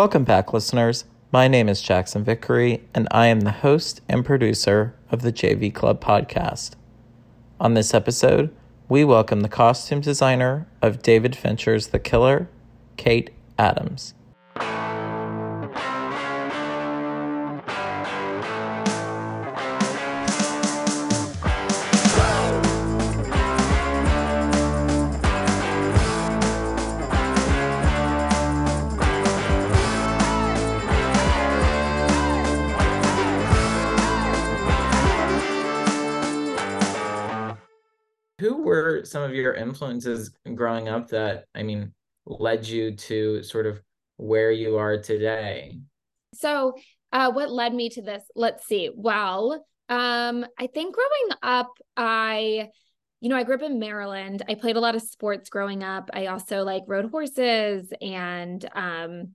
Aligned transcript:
Welcome 0.00 0.24
back, 0.24 0.54
listeners. 0.54 1.04
My 1.30 1.46
name 1.46 1.68
is 1.68 1.82
Jackson 1.82 2.24
Vickery, 2.24 2.88
and 2.94 3.06
I 3.10 3.26
am 3.26 3.40
the 3.40 3.50
host 3.50 4.00
and 4.08 4.24
producer 4.24 4.94
of 5.10 5.20
the 5.20 5.30
JV 5.30 5.74
Club 5.74 6.00
podcast. 6.00 6.70
On 7.60 7.74
this 7.74 7.92
episode, 7.92 8.48
we 8.88 9.04
welcome 9.04 9.42
the 9.42 9.48
costume 9.50 10.00
designer 10.00 10.66
of 10.80 11.02
David 11.02 11.36
Fincher's 11.36 11.88
The 11.88 11.98
Killer, 11.98 12.48
Cate 12.96 13.28
Adams. 13.58 14.14
Some 39.10 39.22
of 39.22 39.34
your 39.34 39.54
influences 39.54 40.30
growing 40.54 40.88
up 40.88 41.08
that, 41.08 41.44
I 41.54 41.62
mean, 41.62 41.92
led 42.26 42.66
you 42.66 42.94
to 42.94 43.42
sort 43.42 43.66
of 43.66 43.80
where 44.16 44.50
you 44.50 44.76
are 44.76 44.98
today? 44.98 45.78
So, 46.34 46.74
uh, 47.12 47.32
what 47.32 47.50
led 47.50 47.74
me 47.74 47.88
to 47.90 48.02
this? 48.02 48.22
Let's 48.36 48.66
see. 48.66 48.90
Well, 48.94 49.64
um, 49.88 50.46
I 50.58 50.68
think 50.68 50.94
growing 50.94 51.38
up, 51.42 51.70
I, 51.96 52.68
you 53.20 53.28
know, 53.28 53.36
I 53.36 53.42
grew 53.42 53.56
up 53.56 53.62
in 53.62 53.78
Maryland. 53.80 54.42
I 54.48 54.54
played 54.54 54.76
a 54.76 54.80
lot 54.80 54.94
of 54.94 55.02
sports 55.02 55.50
growing 55.50 55.82
up. 55.82 56.10
I 56.12 56.26
also 56.26 56.62
like 56.62 56.84
rode 56.86 57.10
horses 57.10 57.92
and, 58.00 58.64
um, 58.74 59.34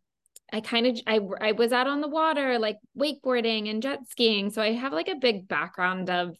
I 0.53 0.61
kind 0.61 0.85
of 0.85 0.99
I 1.07 1.19
I 1.41 1.51
was 1.53 1.71
out 1.71 1.87
on 1.87 2.01
the 2.01 2.07
water 2.07 2.59
like 2.59 2.77
wakeboarding 2.97 3.69
and 3.69 3.81
jet 3.81 4.07
skiing. 4.07 4.51
So 4.51 4.61
I 4.61 4.73
have 4.73 4.93
like 4.93 5.07
a 5.07 5.15
big 5.15 5.47
background 5.47 6.09
of 6.09 6.37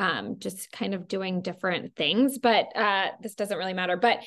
um, 0.00 0.38
just 0.38 0.72
kind 0.72 0.94
of 0.94 1.06
doing 1.06 1.42
different 1.42 1.94
things. 1.94 2.38
But 2.38 2.74
uh, 2.74 3.08
this 3.22 3.34
doesn't 3.34 3.56
really 3.56 3.74
matter. 3.74 3.98
But 3.98 4.20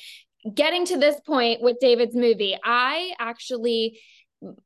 getting 0.54 0.86
to 0.86 0.98
this 0.98 1.20
point 1.26 1.60
with 1.60 1.78
David's 1.80 2.14
movie, 2.14 2.56
I 2.64 3.12
actually 3.18 4.00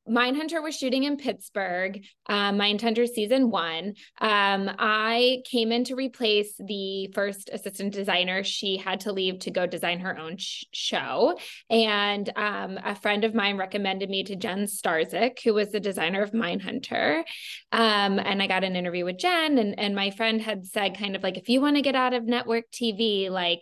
Mindhunter 0.09 0.63
was 0.63 0.77
shooting 0.77 1.05
in 1.05 1.17
Pittsburgh, 1.17 2.03
um, 2.27 2.59
Mindhunter 2.59 3.07
season 3.07 3.51
one. 3.51 3.95
Um, 4.21 4.71
I 4.79 5.43
came 5.51 5.73
in 5.73 5.85
to 5.85 5.95
replace 5.95 6.55
the 6.59 7.11
first 7.15 7.51
assistant 7.53 7.95
designer. 7.95 8.45
She 8.45 8.77
had 8.77 9.01
to 9.01 9.13
leave 9.13 9.41
to 9.41 9.51
go 9.51 9.67
design 9.67 10.01
her 10.01 10.19
own 10.19 10.37
sh- 10.39 10.65
show. 10.73 11.39
And 11.71 12.31
um, 12.37 12.79
a 12.85 12.95
friend 12.95 13.25
of 13.25 13.35
mine 13.35 13.57
recommended 13.57 14.09
me 14.11 14.25
to 14.25 14.37
Jen 14.37 14.65
Starzyk, 14.65 15.43
who 15.45 15.55
was 15.55 15.71
the 15.71 15.81
designer 15.81 16.23
of 16.23 16.33
Mindhunter. 16.33 17.25
Um, 17.73 18.19
and 18.19 18.43
I 18.43 18.47
got 18.47 18.65
an 18.65 18.77
interview 18.77 19.05
with 19.05 19.19
Jen. 19.19 19.59
And, 19.59 19.79
and 19.79 19.95
my 19.95 20.11
friend 20.11 20.41
had 20.41 20.67
said, 20.67 20.99
kind 20.99 21.17
of 21.17 21.23
like, 21.23 21.39
if 21.39 21.49
you 21.49 21.61
want 21.61 21.77
to 21.77 21.83
get 21.83 21.95
out 21.95 22.15
of 22.15 22.25
network 22.25 22.65
TV, 22.73 23.31
like, 23.31 23.61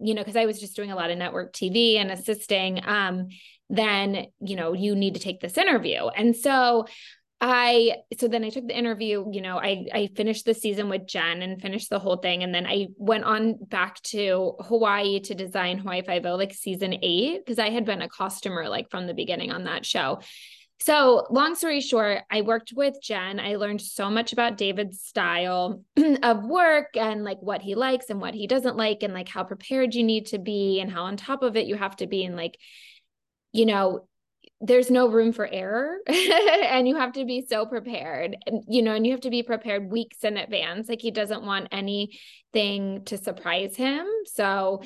you 0.00 0.14
know, 0.14 0.22
because 0.22 0.36
I 0.36 0.46
was 0.46 0.60
just 0.60 0.76
doing 0.76 0.90
a 0.90 0.96
lot 0.96 1.10
of 1.10 1.18
network 1.18 1.52
TV 1.52 1.96
and 1.96 2.10
assisting. 2.10 2.80
Um, 2.86 3.28
then 3.70 4.26
you 4.40 4.56
know 4.56 4.72
you 4.72 4.94
need 4.94 5.14
to 5.14 5.20
take 5.20 5.40
this 5.40 5.58
interview 5.58 6.06
and 6.06 6.34
so 6.34 6.86
I 7.40 7.98
so 8.18 8.26
then 8.26 8.42
I 8.42 8.50
took 8.50 8.66
the 8.66 8.76
interview, 8.76 9.24
you 9.30 9.40
know, 9.40 9.58
I 9.58 9.86
I 9.94 10.08
finished 10.16 10.44
the 10.44 10.54
season 10.54 10.88
with 10.88 11.06
Jen 11.06 11.40
and 11.40 11.62
finished 11.62 11.88
the 11.88 12.00
whole 12.00 12.16
thing 12.16 12.42
and 12.42 12.52
then 12.52 12.66
I 12.66 12.88
went 12.96 13.24
on 13.24 13.54
back 13.60 14.02
to 14.04 14.54
Hawaii 14.60 15.20
to 15.20 15.34
design 15.34 15.78
Hawaii 15.78 16.02
Five-O 16.02 16.34
like 16.34 16.52
season 16.52 16.94
8 17.00 17.38
because 17.38 17.60
I 17.60 17.70
had 17.70 17.84
been 17.84 18.02
a 18.02 18.08
costumer 18.08 18.68
like 18.68 18.90
from 18.90 19.06
the 19.06 19.14
beginning 19.14 19.52
on 19.52 19.64
that 19.64 19.86
show. 19.86 20.18
So, 20.80 21.26
long 21.28 21.56
story 21.56 21.80
short, 21.80 22.20
I 22.30 22.42
worked 22.42 22.72
with 22.74 22.94
Jen. 23.02 23.40
I 23.40 23.56
learned 23.56 23.80
so 23.80 24.10
much 24.10 24.32
about 24.32 24.56
David's 24.56 25.00
style 25.00 25.82
of 26.22 26.44
work 26.44 26.96
and 26.96 27.24
like 27.24 27.38
what 27.40 27.62
he 27.62 27.74
likes 27.74 28.10
and 28.10 28.20
what 28.20 28.34
he 28.34 28.46
doesn't 28.46 28.76
like 28.76 29.02
and 29.02 29.12
like 29.12 29.28
how 29.28 29.42
prepared 29.42 29.94
you 29.94 30.04
need 30.04 30.26
to 30.26 30.38
be 30.38 30.80
and 30.80 30.90
how 30.90 31.04
on 31.04 31.16
top 31.16 31.42
of 31.42 31.56
it 31.56 31.66
you 31.66 31.74
have 31.76 31.96
to 31.96 32.06
be 32.06 32.24
and 32.24 32.36
like 32.36 32.58
you 33.52 33.66
know, 33.66 34.06
there's 34.60 34.90
no 34.90 35.08
room 35.08 35.32
for 35.32 35.46
error 35.46 35.98
and 36.08 36.88
you 36.88 36.96
have 36.96 37.12
to 37.12 37.24
be 37.24 37.46
so 37.48 37.64
prepared 37.64 38.36
and 38.46 38.64
you 38.66 38.82
know 38.82 38.92
and 38.92 39.06
you 39.06 39.12
have 39.12 39.20
to 39.20 39.30
be 39.30 39.42
prepared 39.42 39.90
weeks 39.90 40.24
in 40.24 40.36
advance. 40.36 40.88
Like 40.88 41.00
he 41.00 41.10
doesn't 41.10 41.44
want 41.44 41.68
anything 41.70 43.04
to 43.04 43.16
surprise 43.16 43.76
him. 43.76 44.06
So 44.26 44.82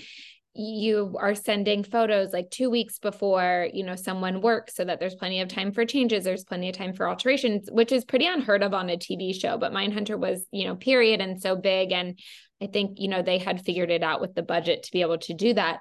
you 0.54 1.16
are 1.18 1.34
sending 1.34 1.82
photos 1.82 2.34
like 2.34 2.50
2 2.50 2.68
weeks 2.68 2.98
before 2.98 3.68
you 3.72 3.84
know 3.84 3.96
someone 3.96 4.42
works 4.42 4.74
so 4.74 4.84
that 4.84 5.00
there's 5.00 5.14
plenty 5.14 5.40
of 5.40 5.48
time 5.48 5.72
for 5.72 5.86
changes 5.86 6.24
there's 6.24 6.44
plenty 6.44 6.68
of 6.68 6.76
time 6.76 6.92
for 6.92 7.08
alterations 7.08 7.70
which 7.72 7.90
is 7.90 8.04
pretty 8.04 8.26
unheard 8.26 8.62
of 8.62 8.74
on 8.74 8.90
a 8.90 8.98
TV 8.98 9.34
show 9.34 9.56
but 9.56 9.72
Mindhunter 9.72 10.18
was 10.18 10.46
you 10.52 10.66
know 10.66 10.76
period 10.76 11.22
and 11.22 11.40
so 11.40 11.56
big 11.56 11.90
and 11.90 12.18
I 12.62 12.66
think 12.66 12.98
you 13.00 13.08
know 13.08 13.22
they 13.22 13.38
had 13.38 13.64
figured 13.64 13.90
it 13.90 14.02
out 14.02 14.20
with 14.20 14.34
the 14.34 14.42
budget 14.42 14.82
to 14.82 14.92
be 14.92 15.00
able 15.00 15.18
to 15.18 15.32
do 15.32 15.54
that 15.54 15.80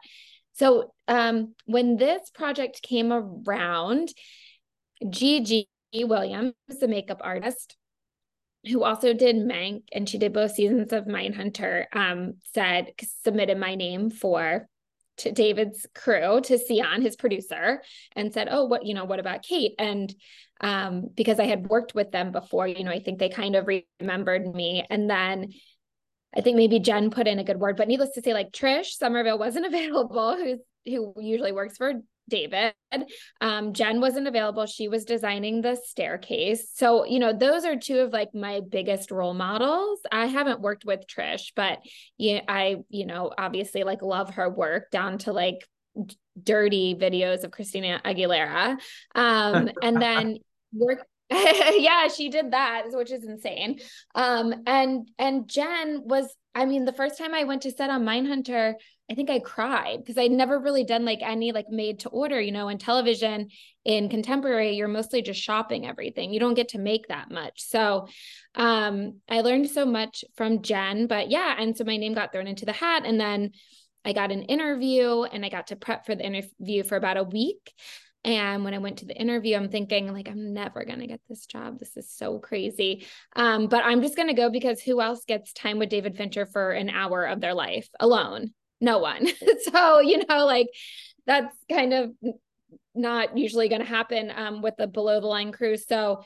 so 0.53 0.93
um, 1.07 1.55
when 1.65 1.97
this 1.97 2.29
project 2.33 2.81
came 2.81 3.11
around, 3.11 4.09
Gigi 5.09 5.67
Williams, 5.93 6.53
the 6.79 6.87
makeup 6.87 7.21
artist, 7.23 7.75
who 8.69 8.83
also 8.83 9.13
did 9.13 9.37
Mank 9.37 9.83
and 9.91 10.07
she 10.07 10.17
did 10.17 10.33
both 10.33 10.51
seasons 10.51 10.93
of 10.93 11.05
Mindhunter, 11.05 11.85
um, 11.93 12.33
said 12.53 12.91
submitted 13.23 13.57
my 13.57 13.75
name 13.75 14.09
for 14.09 14.67
to 15.17 15.31
David's 15.31 15.85
crew 15.93 16.41
to 16.41 16.57
Ceán, 16.57 17.01
his 17.01 17.15
producer, 17.15 17.81
and 18.15 18.33
said, 18.33 18.47
"Oh, 18.49 18.65
what 18.65 18.85
you 18.85 18.93
know, 18.93 19.05
what 19.05 19.19
about 19.19 19.43
Cate?" 19.43 19.73
And 19.77 20.13
um, 20.61 21.09
because 21.13 21.39
I 21.39 21.45
had 21.45 21.67
worked 21.67 21.95
with 21.95 22.11
them 22.11 22.31
before, 22.31 22.67
you 22.67 22.83
know, 22.83 22.91
I 22.91 22.99
think 22.99 23.19
they 23.19 23.29
kind 23.29 23.55
of 23.55 23.67
remembered 23.99 24.53
me. 24.53 24.85
And 24.89 25.09
then 25.09 25.53
I 26.35 26.41
think 26.41 26.57
maybe 26.57 26.79
Jen 26.79 27.09
put 27.09 27.27
in 27.27 27.39
a 27.39 27.43
good 27.43 27.59
word, 27.59 27.77
but 27.77 27.87
needless 27.87 28.11
to 28.11 28.21
say, 28.21 28.33
like 28.33 28.51
Trish 28.51 28.97
Summerville 28.97 29.39
wasn't 29.39 29.65
available, 29.73 30.35
who's 30.35 30.59
who 30.85 31.13
usually 31.19 31.51
works 31.51 31.77
for 31.77 31.93
David. 32.27 32.73
Um, 33.41 33.73
Jen 33.73 34.01
wasn't 34.01 34.27
available. 34.27 34.65
She 34.65 34.87
was 34.87 35.05
designing 35.05 35.61
the 35.61 35.75
staircase. 35.75 36.71
So, 36.73 37.05
you 37.05 37.19
know, 37.19 37.33
those 37.33 37.65
are 37.65 37.75
two 37.75 37.99
of 37.99 38.13
like 38.13 38.33
my 38.33 38.61
biggest 38.67 39.11
role 39.11 39.33
models. 39.33 39.99
I 40.11 40.25
haven't 40.27 40.61
worked 40.61 40.85
with 40.85 41.05
Trish, 41.07 41.51
but 41.55 41.79
yeah, 42.17 42.41
I, 42.47 42.77
you 42.89 43.05
know, 43.05 43.31
obviously 43.37 43.83
like 43.83 44.01
love 44.01 44.31
her 44.35 44.49
work 44.49 44.89
down 44.91 45.19
to 45.19 45.33
like 45.33 45.67
dirty 46.41 46.95
videos 46.95 47.43
of 47.43 47.51
Christina 47.51 48.01
Aguilera. 48.03 48.77
Um, 49.13 49.69
and 49.83 50.01
then 50.01 50.37
work 50.73 51.05
yeah, 51.77 52.09
she 52.09 52.29
did 52.29 52.51
that, 52.51 52.83
which 52.87 53.11
is 53.11 53.23
insane. 53.23 53.79
Um, 54.15 54.53
and 54.67 55.07
and 55.17 55.47
Jen 55.47 56.01
was, 56.03 56.27
I 56.53 56.65
mean, 56.65 56.83
the 56.83 56.91
first 56.91 57.17
time 57.17 57.33
I 57.33 57.45
went 57.45 57.61
to 57.61 57.71
set 57.71 57.89
on 57.89 58.03
Mindhunter, 58.03 58.73
I 59.09 59.13
think 59.15 59.29
I 59.29 59.39
cried 59.39 59.99
because 59.99 60.17
I'd 60.17 60.31
never 60.31 60.59
really 60.59 60.83
done 60.83 61.05
like 61.05 61.19
any 61.21 61.53
like 61.53 61.69
made 61.69 61.99
to 61.99 62.09
order, 62.09 62.41
you 62.41 62.51
know, 62.51 62.67
in 62.67 62.77
television 62.77 63.47
in 63.85 64.09
contemporary, 64.09 64.75
you're 64.75 64.89
mostly 64.89 65.21
just 65.21 65.41
shopping 65.41 65.87
everything. 65.87 66.33
You 66.33 66.41
don't 66.41 66.53
get 66.53 66.69
to 66.69 66.79
make 66.79 67.07
that 67.07 67.31
much. 67.31 67.61
So 67.61 68.07
um 68.55 69.21
I 69.29 69.39
learned 69.39 69.69
so 69.69 69.85
much 69.85 70.25
from 70.35 70.61
Jen, 70.61 71.07
but 71.07 71.29
yeah, 71.31 71.55
and 71.57 71.77
so 71.77 71.85
my 71.85 71.95
name 71.95 72.13
got 72.13 72.33
thrown 72.33 72.47
into 72.47 72.65
the 72.65 72.73
hat 72.73 73.03
and 73.05 73.19
then 73.19 73.51
I 74.03 74.11
got 74.11 74.31
an 74.31 74.43
interview 74.43 75.23
and 75.23 75.45
I 75.45 75.49
got 75.49 75.67
to 75.67 75.75
prep 75.75 76.05
for 76.05 76.15
the 76.15 76.25
interview 76.25 76.83
for 76.83 76.97
about 76.97 77.17
a 77.17 77.23
week. 77.23 77.73
And 78.23 78.63
when 78.63 78.73
I 78.73 78.77
went 78.77 78.99
to 78.99 79.05
the 79.05 79.19
interview, 79.19 79.55
I'm 79.55 79.69
thinking, 79.69 80.13
like, 80.13 80.29
I'm 80.29 80.53
never 80.53 80.85
going 80.85 80.99
to 80.99 81.07
get 81.07 81.21
this 81.27 81.45
job. 81.47 81.79
This 81.79 81.97
is 81.97 82.09
so 82.09 82.37
crazy. 82.37 83.07
Um, 83.35 83.67
but 83.67 83.83
I'm 83.83 84.01
just 84.01 84.15
going 84.15 84.27
to 84.27 84.35
go 84.35 84.49
because 84.51 84.79
who 84.81 85.01
else 85.01 85.25
gets 85.25 85.53
time 85.53 85.79
with 85.79 85.89
David 85.89 86.15
Fincher 86.15 86.45
for 86.45 86.71
an 86.71 86.89
hour 86.89 87.25
of 87.25 87.41
their 87.41 87.55
life 87.55 87.89
alone? 87.99 88.53
No 88.79 88.99
one. 88.99 89.27
so, 89.71 89.99
you 90.01 90.23
know, 90.27 90.45
like 90.45 90.67
that's 91.25 91.55
kind 91.71 91.93
of 91.93 92.11
not 92.93 93.37
usually 93.37 93.69
going 93.69 93.81
to 93.81 93.87
happen 93.87 94.31
um, 94.35 94.61
with 94.61 94.75
the 94.77 94.87
below 94.87 95.19
the 95.19 95.27
line 95.27 95.51
crew. 95.51 95.77
So, 95.77 96.23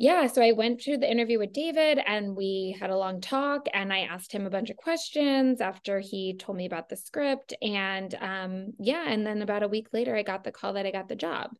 yeah, 0.00 0.28
so 0.28 0.40
I 0.40 0.52
went 0.52 0.82
to 0.82 0.96
the 0.96 1.10
interview 1.10 1.40
with 1.40 1.52
David 1.52 1.98
and 1.98 2.36
we 2.36 2.76
had 2.78 2.90
a 2.90 2.96
long 2.96 3.20
talk 3.20 3.66
and 3.74 3.92
I 3.92 4.02
asked 4.02 4.30
him 4.30 4.46
a 4.46 4.50
bunch 4.50 4.70
of 4.70 4.76
questions 4.76 5.60
after 5.60 5.98
he 5.98 6.36
told 6.38 6.56
me 6.56 6.66
about 6.66 6.88
the 6.88 6.96
script 6.96 7.52
and 7.60 8.14
um 8.20 8.74
yeah, 8.78 9.04
and 9.08 9.26
then 9.26 9.42
about 9.42 9.64
a 9.64 9.68
week 9.68 9.88
later 9.92 10.14
I 10.14 10.22
got 10.22 10.44
the 10.44 10.52
call 10.52 10.74
that 10.74 10.86
I 10.86 10.92
got 10.92 11.08
the 11.08 11.16
job. 11.16 11.50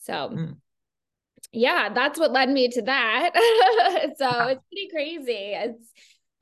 So 0.00 0.12
mm. 0.12 0.56
yeah, 1.50 1.88
that's 1.94 2.18
what 2.18 2.30
led 2.30 2.50
me 2.50 2.68
to 2.68 2.82
that. 2.82 3.30
so 4.18 4.48
it's 4.48 4.64
pretty 4.70 4.90
crazy. 4.92 5.54
It's 5.54 5.92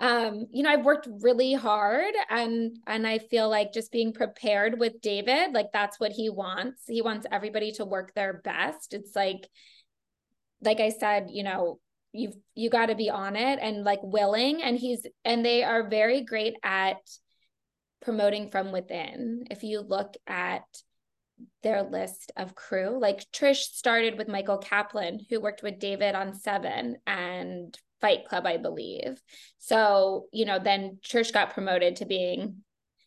um 0.00 0.46
you 0.50 0.64
know 0.64 0.70
I've 0.70 0.84
worked 0.84 1.06
really 1.20 1.52
hard 1.52 2.12
and 2.28 2.76
and 2.88 3.06
I 3.06 3.18
feel 3.18 3.48
like 3.48 3.72
just 3.72 3.92
being 3.92 4.12
prepared 4.12 4.80
with 4.80 5.00
David 5.00 5.52
like 5.52 5.68
that's 5.72 6.00
what 6.00 6.10
he 6.10 6.28
wants. 6.28 6.82
He 6.88 7.02
wants 7.02 7.24
everybody 7.30 7.70
to 7.74 7.84
work 7.84 8.14
their 8.14 8.40
best. 8.42 8.94
It's 8.94 9.14
like 9.14 9.48
like 10.62 10.80
I 10.80 10.90
said, 10.90 11.28
you 11.30 11.42
know, 11.42 11.78
you've 12.12 12.36
you 12.54 12.70
got 12.70 12.86
to 12.86 12.94
be 12.94 13.08
on 13.08 13.36
it 13.36 13.58
and 13.62 13.84
like 13.84 14.00
willing 14.02 14.62
and 14.62 14.76
he's 14.76 15.06
and 15.24 15.44
they 15.44 15.62
are 15.62 15.88
very 15.88 16.22
great 16.22 16.54
at 16.62 16.98
promoting 18.02 18.50
from 18.50 18.72
within. 18.72 19.44
If 19.50 19.62
you 19.62 19.80
look 19.80 20.16
at 20.26 20.64
their 21.62 21.82
list 21.82 22.32
of 22.36 22.54
crew. 22.54 22.98
Like 22.98 23.30
Trish 23.32 23.62
started 23.62 24.18
with 24.18 24.28
Michael 24.28 24.58
Kaplan, 24.58 25.20
who 25.28 25.40
worked 25.40 25.62
with 25.62 25.78
David 25.78 26.14
on 26.14 26.34
Seven 26.34 26.96
and 27.06 27.76
Fight 28.00 28.26
Club, 28.26 28.46
I 28.46 28.56
believe. 28.56 29.20
So, 29.58 30.26
you 30.32 30.44
know, 30.44 30.58
then 30.58 30.98
Trish 31.02 31.32
got 31.32 31.52
promoted 31.52 31.96
to 31.96 32.06
being 32.06 32.56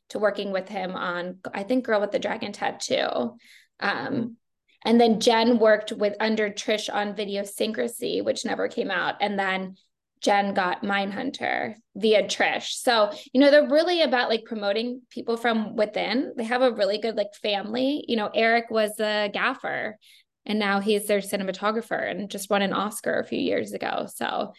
to 0.09 0.19
working 0.19 0.51
with 0.51 0.69
him 0.69 0.95
on 0.95 1.39
I 1.53 1.63
think 1.63 1.85
Girl 1.85 2.01
with 2.01 2.11
the 2.11 2.19
Dragon 2.19 2.51
Tattoo. 2.51 3.38
Um, 3.79 4.38
and 4.85 5.00
then 5.00 5.19
Jen 5.19 5.59
worked 5.59 5.91
with 5.91 6.15
under 6.19 6.50
Trish 6.50 6.94
on 6.94 7.15
Videosyncrasy, 7.15 8.24
which 8.24 8.45
never 8.45 8.68
came 8.68 8.91
out. 8.91 9.15
And 9.21 9.39
then 9.39 9.75
Jen 10.21 10.53
got 10.53 10.83
Mindhunter 10.83 11.75
via 11.95 12.24
Trish. 12.24 12.69
So, 12.71 13.12
you 13.33 13.41
know, 13.41 13.51
they're 13.51 13.69
really 13.69 14.01
about 14.01 14.30
like 14.30 14.45
promoting 14.45 15.01
people 15.09 15.38
from 15.38 15.75
within. 15.75 16.33
They 16.38 16.45
have 16.45 16.62
a 16.62 16.71
really 16.71 16.97
good 16.97 17.15
like 17.15 17.35
family. 17.41 18.06
You 18.07 18.15
know, 18.15 18.30
Eric 18.33 18.69
was 18.69 19.00
a 19.00 19.30
gaffer 19.33 19.97
and 20.45 20.59
now 20.59 20.80
he's 20.80 21.07
their 21.07 21.19
cinematographer 21.19 22.09
and 22.09 22.29
just 22.29 22.50
won 22.50 22.62
an 22.62 22.74
Oscar 22.74 23.19
a 23.19 23.25
few 23.25 23.39
years 23.39 23.74
ago. 23.74 24.07
So, 24.13 24.53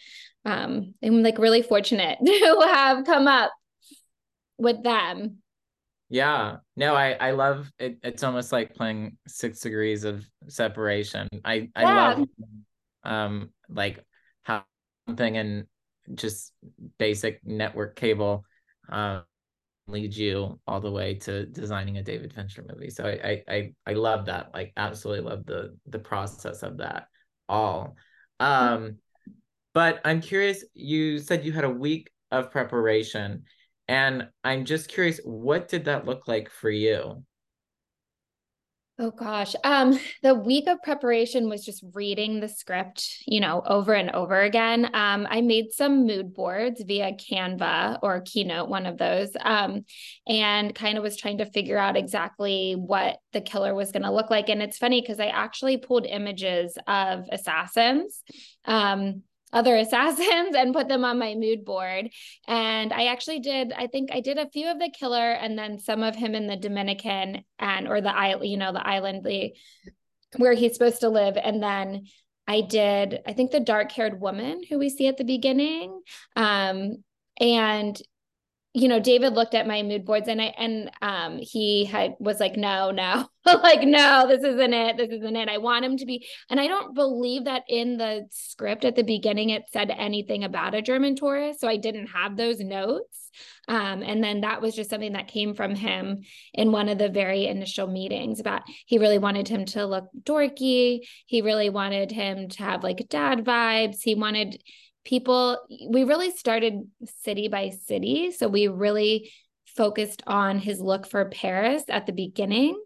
um, 0.45 0.93
I'm 1.03 1.23
like 1.23 1.39
really 1.39 1.63
fortunate 1.63 2.19
to 2.25 2.61
have 2.67 3.05
come 3.05 3.27
up 3.27 3.51
with 4.57 4.83
them. 4.83 5.39
Yeah. 6.09 6.57
No, 6.75 6.95
I 6.95 7.13
I 7.13 7.31
love 7.31 7.71
it. 7.79 7.97
It's 8.03 8.23
almost 8.23 8.51
like 8.51 8.75
playing 8.75 9.17
six 9.27 9.59
degrees 9.59 10.03
of 10.03 10.25
separation. 10.47 11.27
I 11.43 11.69
I 11.75 11.81
yeah. 11.83 12.15
love 12.15 12.27
um 13.03 13.49
like 13.69 14.03
how 14.43 14.63
something 15.07 15.37
and 15.37 15.65
just 16.13 16.53
basic 16.99 17.39
network 17.43 17.95
cable 17.95 18.45
um 18.89 19.23
lead 19.87 20.15
you 20.15 20.59
all 20.67 20.79
the 20.79 20.91
way 20.91 21.15
to 21.15 21.45
designing 21.47 21.97
a 21.97 22.03
David 22.03 22.33
Fincher 22.33 22.63
movie. 22.67 22.89
So 22.89 23.05
I 23.05 23.43
I 23.47 23.73
I 23.85 23.93
love 23.93 24.25
that. 24.27 24.51
Like 24.53 24.73
absolutely 24.77 25.29
love 25.29 25.45
the 25.45 25.75
the 25.87 25.99
process 25.99 26.63
of 26.63 26.77
that 26.77 27.07
all. 27.49 27.95
Um 28.39 28.97
but 29.73 29.99
I'm 30.05 30.21
curious, 30.21 30.63
you 30.73 31.19
said 31.19 31.45
you 31.45 31.51
had 31.51 31.65
a 31.65 31.69
week 31.69 32.09
of 32.31 32.49
preparation. 32.49 33.43
And 33.87 34.29
I'm 34.43 34.65
just 34.65 34.89
curious, 34.89 35.19
what 35.23 35.67
did 35.67 35.85
that 35.85 36.05
look 36.05 36.27
like 36.27 36.49
for 36.49 36.69
you? 36.69 37.23
Oh 38.97 39.11
gosh. 39.11 39.55
Um 39.65 39.99
the 40.23 40.33
week 40.33 40.69
of 40.69 40.81
preparation 40.81 41.49
was 41.49 41.65
just 41.65 41.83
reading 41.93 42.39
the 42.39 42.47
script, 42.47 43.23
you 43.27 43.41
know, 43.41 43.61
over 43.65 43.93
and 43.93 44.09
over 44.11 44.39
again. 44.41 44.85
Um 44.93 45.27
I 45.29 45.41
made 45.41 45.73
some 45.73 46.07
mood 46.07 46.33
boards 46.33 46.81
via 46.81 47.11
Canva 47.11 47.99
or 48.01 48.21
Keynote, 48.21 48.69
one 48.69 48.85
of 48.85 48.97
those. 48.97 49.31
Um 49.41 49.83
and 50.25 50.73
kind 50.73 50.97
of 50.97 51.03
was 51.03 51.17
trying 51.17 51.39
to 51.39 51.45
figure 51.45 51.77
out 51.77 51.97
exactly 51.97 52.75
what 52.77 53.17
the 53.33 53.41
killer 53.41 53.75
was 53.75 53.91
going 53.91 54.03
to 54.03 54.13
look 54.13 54.29
like 54.29 54.47
and 54.47 54.61
it's 54.61 54.77
funny 54.77 55.05
cuz 55.05 55.19
I 55.19 55.25
actually 55.27 55.75
pulled 55.75 56.05
images 56.05 56.77
of 56.87 57.25
assassins. 57.29 58.23
Um 58.63 59.23
other 59.53 59.75
assassins 59.75 60.55
and 60.55 60.73
put 60.73 60.87
them 60.87 61.05
on 61.05 61.19
my 61.19 61.35
mood 61.35 61.65
board. 61.65 62.09
And 62.47 62.91
I 62.91 63.07
actually 63.07 63.39
did, 63.39 63.71
I 63.73 63.87
think 63.87 64.09
I 64.11 64.21
did 64.21 64.37
a 64.37 64.49
few 64.49 64.69
of 64.69 64.79
the 64.79 64.91
killer 64.97 65.31
and 65.31 65.57
then 65.57 65.79
some 65.79 66.03
of 66.03 66.15
him 66.15 66.35
in 66.35 66.47
the 66.47 66.57
Dominican 66.57 67.43
and 67.59 67.87
or 67.87 68.01
the 68.01 68.15
island, 68.15 68.49
you 68.49 68.57
know, 68.57 68.73
the 68.73 68.85
island 68.85 69.23
the 69.23 69.53
where 70.37 70.53
he's 70.53 70.73
supposed 70.73 71.01
to 71.01 71.09
live. 71.09 71.37
And 71.41 71.63
then 71.63 72.05
I 72.47 72.61
did, 72.61 73.19
I 73.25 73.33
think 73.33 73.51
the 73.51 73.59
dark 73.59 73.91
haired 73.91 74.19
woman 74.19 74.61
who 74.69 74.77
we 74.77 74.89
see 74.89 75.07
at 75.07 75.17
the 75.17 75.23
beginning. 75.23 76.01
Um, 76.35 77.03
and 77.39 77.99
you 78.75 78.89
know, 78.89 78.99
David 78.99 79.33
looked 79.33 79.55
at 79.55 79.67
my 79.67 79.83
mood 79.83 80.03
boards 80.03 80.27
and 80.27 80.41
I 80.41 80.53
and 80.57 80.91
um 81.01 81.39
he 81.39 81.85
had 81.85 82.15
was 82.19 82.41
like, 82.41 82.57
no, 82.57 82.91
no, 82.91 83.25
like, 83.45 83.83
no, 83.83 84.27
this 84.27 84.43
isn't 84.43 84.73
it. 84.73 84.97
This 84.97 85.11
isn't 85.11 85.35
it. 85.35 85.47
I 85.47 85.59
want 85.59 85.85
him 85.85 85.95
to 85.95 86.05
be, 86.05 86.27
and 86.49 86.59
I 86.59 86.67
don't 86.67 86.93
believe 86.93 87.45
that 87.45 87.63
in 87.69 87.95
the 87.95 88.27
script 88.31 88.83
at 88.83 88.97
the 88.97 89.03
beginning 89.03 89.49
it 89.49 89.63
said 89.71 89.91
anything 89.91 90.43
about 90.43 90.75
a 90.75 90.81
German 90.81 91.15
tourist. 91.15 91.61
So 91.61 91.69
I 91.69 91.77
didn't 91.77 92.07
have 92.07 92.35
those 92.35 92.59
notes. 92.59 93.31
Um, 93.69 94.03
and 94.03 94.21
then 94.21 94.41
that 94.41 94.61
was 94.61 94.75
just 94.75 94.89
something 94.89 95.13
that 95.13 95.29
came 95.29 95.55
from 95.55 95.73
him 95.73 96.23
in 96.53 96.73
one 96.73 96.89
of 96.89 96.97
the 96.97 97.09
very 97.09 97.47
initial 97.47 97.87
meetings 97.87 98.39
about 98.41 98.63
he 98.85 98.97
really 98.97 99.17
wanted 99.17 99.47
him 99.47 99.65
to 99.67 99.85
look 99.85 100.05
dorky. 100.21 101.07
He 101.25 101.41
really 101.41 101.69
wanted 101.69 102.11
him 102.11 102.49
to 102.49 102.63
have 102.63 102.83
like 102.83 103.07
dad 103.09 103.45
vibes. 103.45 104.01
He 104.03 104.15
wanted 104.15 104.61
people 105.05 105.57
we 105.89 106.03
really 106.03 106.31
started 106.31 106.89
city 107.23 107.47
by 107.47 107.69
city. 107.69 108.31
So 108.31 108.47
we 108.47 108.67
really 108.67 109.31
focused 109.77 110.23
on 110.25 110.57
his 110.57 110.79
look 110.79 111.05
for 111.05 111.25
paris 111.25 111.83
at 111.89 112.05
the 112.05 112.13
beginning 112.13 112.81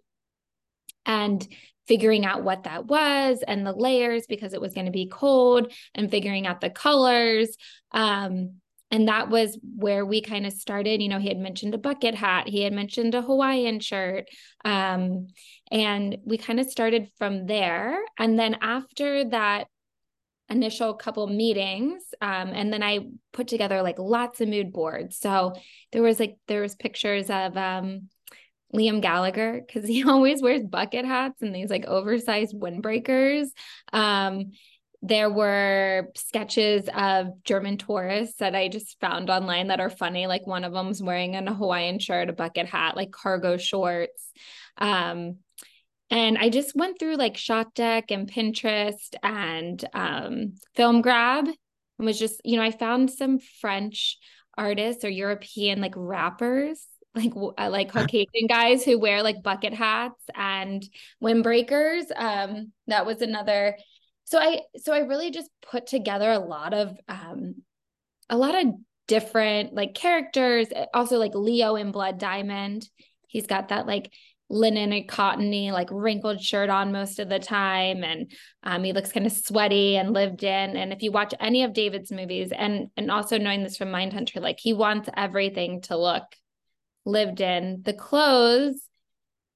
and 1.06 1.48
figuring 1.88 2.26
out 2.26 2.44
what 2.44 2.64
that 2.64 2.86
was 2.86 3.44
and 3.48 3.66
the 3.66 3.74
layers 3.74 4.26
because 4.28 4.54
it 4.54 4.62
was 4.62 4.74
going 4.74 4.86
to 4.86 4.92
be 4.92 5.08
cold 5.12 5.72
and 5.96 6.12
figuring 6.12 6.46
out 6.46 6.62
the 6.62 6.70
colors. 6.70 7.56
Um, 7.92 8.56
and 8.92 9.08
that 9.08 9.30
was 9.30 9.58
where 9.76 10.04
we 10.04 10.20
kind 10.20 10.48
of 10.48 10.54
started 10.54 11.00
you 11.00 11.10
know 11.10 11.20
he 11.20 11.28
had 11.28 11.38
mentioned 11.38 11.76
a 11.76 11.78
bucket 11.78 12.16
hat 12.16 12.48
he 12.48 12.64
had 12.64 12.74
mentioned 12.74 13.14
a 13.14 13.22
hawaiian 13.22 13.80
shirt 13.80 14.26
um, 14.66 15.28
and 15.72 16.18
we 16.26 16.38
kind 16.38 16.60
of 16.60 16.70
started 16.70 17.10
from 17.18 17.46
there. 17.46 18.04
And 18.18 18.38
then 18.38 18.58
after 18.62 19.26
that 19.30 19.68
initial 20.50 20.94
couple 20.94 21.28
meetings 21.28 22.02
um, 22.22 22.50
and 22.50 22.74
then 22.74 22.84
i 22.84 23.00
put 23.34 23.48
together 23.48 23.82
like 23.82 24.00
lots 24.00 24.42
of 24.42 24.48
mood 24.48 24.72
boards 24.72 25.18
so 25.18 25.54
there 25.92 26.02
was 26.02 26.20
like 26.20 26.38
there 26.48 26.62
was 26.62 26.76
pictures 26.76 27.30
of 27.30 27.56
um, 27.56 28.10
liam 28.74 29.02
gallagher 29.02 29.62
because 29.66 29.88
he 29.88 30.04
always 30.08 30.42
wears 30.42 30.64
bucket 30.64 31.06
hats 31.06 31.42
and 31.42 31.54
these 31.54 31.70
like 31.70 31.86
oversized 31.86 32.56
windbreakers 32.56 33.48
um, 33.94 34.52
there 35.02 35.30
were 35.30 36.10
sketches 36.16 36.90
of 36.94 37.42
German 37.44 37.78
tourists 37.78 38.38
that 38.40 38.54
I 38.54 38.68
just 38.68 39.00
found 39.00 39.30
online 39.30 39.68
that 39.68 39.80
are 39.80 39.90
funny. 39.90 40.28
Like 40.28 40.46
one 40.46 40.66
of 40.66 40.74
them's 40.74 41.02
wearing 41.02 41.36
a 41.36 41.54
Hawaiian 41.54 42.00
shirt, 42.00 42.30
a 42.30 42.34
bucket 42.34 42.66
hat, 42.66 42.98
like 42.98 43.12
cargo 43.12 43.56
shorts. 43.56 44.32
Um, 44.78 45.38
and 46.12 46.38
I 46.38 46.50
just 46.50 46.76
went 46.76 47.00
through 47.00 47.18
like 47.18 47.36
ShotDeck 47.36 48.06
and 48.10 48.30
Pinterest 48.30 49.14
and 49.22 49.84
um, 49.94 50.56
Film 50.76 51.02
Grab 51.02 51.46
and 51.46 52.06
was 52.06 52.18
just, 52.18 52.42
you 52.44 52.58
know, 52.58 52.64
I 52.64 52.72
found 52.72 53.12
some 53.12 53.40
French 53.40 54.18
artists 54.58 55.06
or 55.06 55.10
European 55.10 55.82
like 55.82 55.94
rappers, 55.96 56.84
like 57.14 57.34
uh, 57.36 57.70
like 57.70 57.92
Caucasian 57.94 58.48
guys 58.48 58.84
who 58.84 58.98
wear 59.00 59.22
like 59.22 59.44
bucket 59.44 59.74
hats 59.74 60.24
and 60.34 60.84
windbreakers. 61.24 62.06
Um, 62.16 62.72
that 62.88 63.06
was 63.06 63.22
another. 63.22 63.78
So 64.24 64.40
I 64.40 64.62
so 64.78 64.94
I 64.94 65.00
really 65.00 65.30
just 65.32 65.50
put 65.62 65.88
together 65.88 66.32
a 66.32 66.40
lot 66.40 66.74
of 66.74 66.98
um, 67.08 67.56
a 68.30 68.38
lot 68.38 68.56
of 68.56 68.74
different 69.08 69.74
like 69.74 69.94
characters. 69.94 70.68
Also 70.94 71.18
like 71.18 71.36
Leo 71.36 71.76
in 71.76 71.92
Blood 71.92 72.18
Diamond. 72.18 72.88
He's 73.28 73.46
got 73.48 73.68
that 73.68 73.86
like 73.86 74.12
linen 74.50 74.92
and 74.92 75.08
cottony, 75.08 75.72
like 75.72 75.90
wrinkled 75.92 76.42
shirt 76.42 76.70
on 76.70 76.92
most 76.92 77.20
of 77.20 77.30
the 77.30 77.40
time. 77.40 78.04
And 78.04 78.32
um, 78.64 78.84
he 78.84 78.94
looks 78.94 79.12
kind 79.12 79.26
of 79.26 79.32
sweaty 79.32 79.96
and 79.96 80.14
lived 80.14 80.44
in. 80.44 80.76
And 80.76 80.92
if 80.92 81.02
you 81.04 81.12
watch 81.12 81.34
any 81.40 81.64
of 81.64 81.74
David's 81.74 82.12
movies, 82.12 82.52
and 82.56 82.90
and 82.98 83.12
also 83.12 83.38
knowing 83.38 83.64
this 83.64 83.78
from 83.78 83.90
Mindhunter, 83.90 84.42
like 84.42 84.60
he 84.60 84.74
wants 84.74 85.10
everything 85.16 85.82
to 85.82 85.98
look 85.98 86.24
lived 87.06 87.42
in. 87.42 87.82
The 87.84 87.94
clothes 87.94 88.82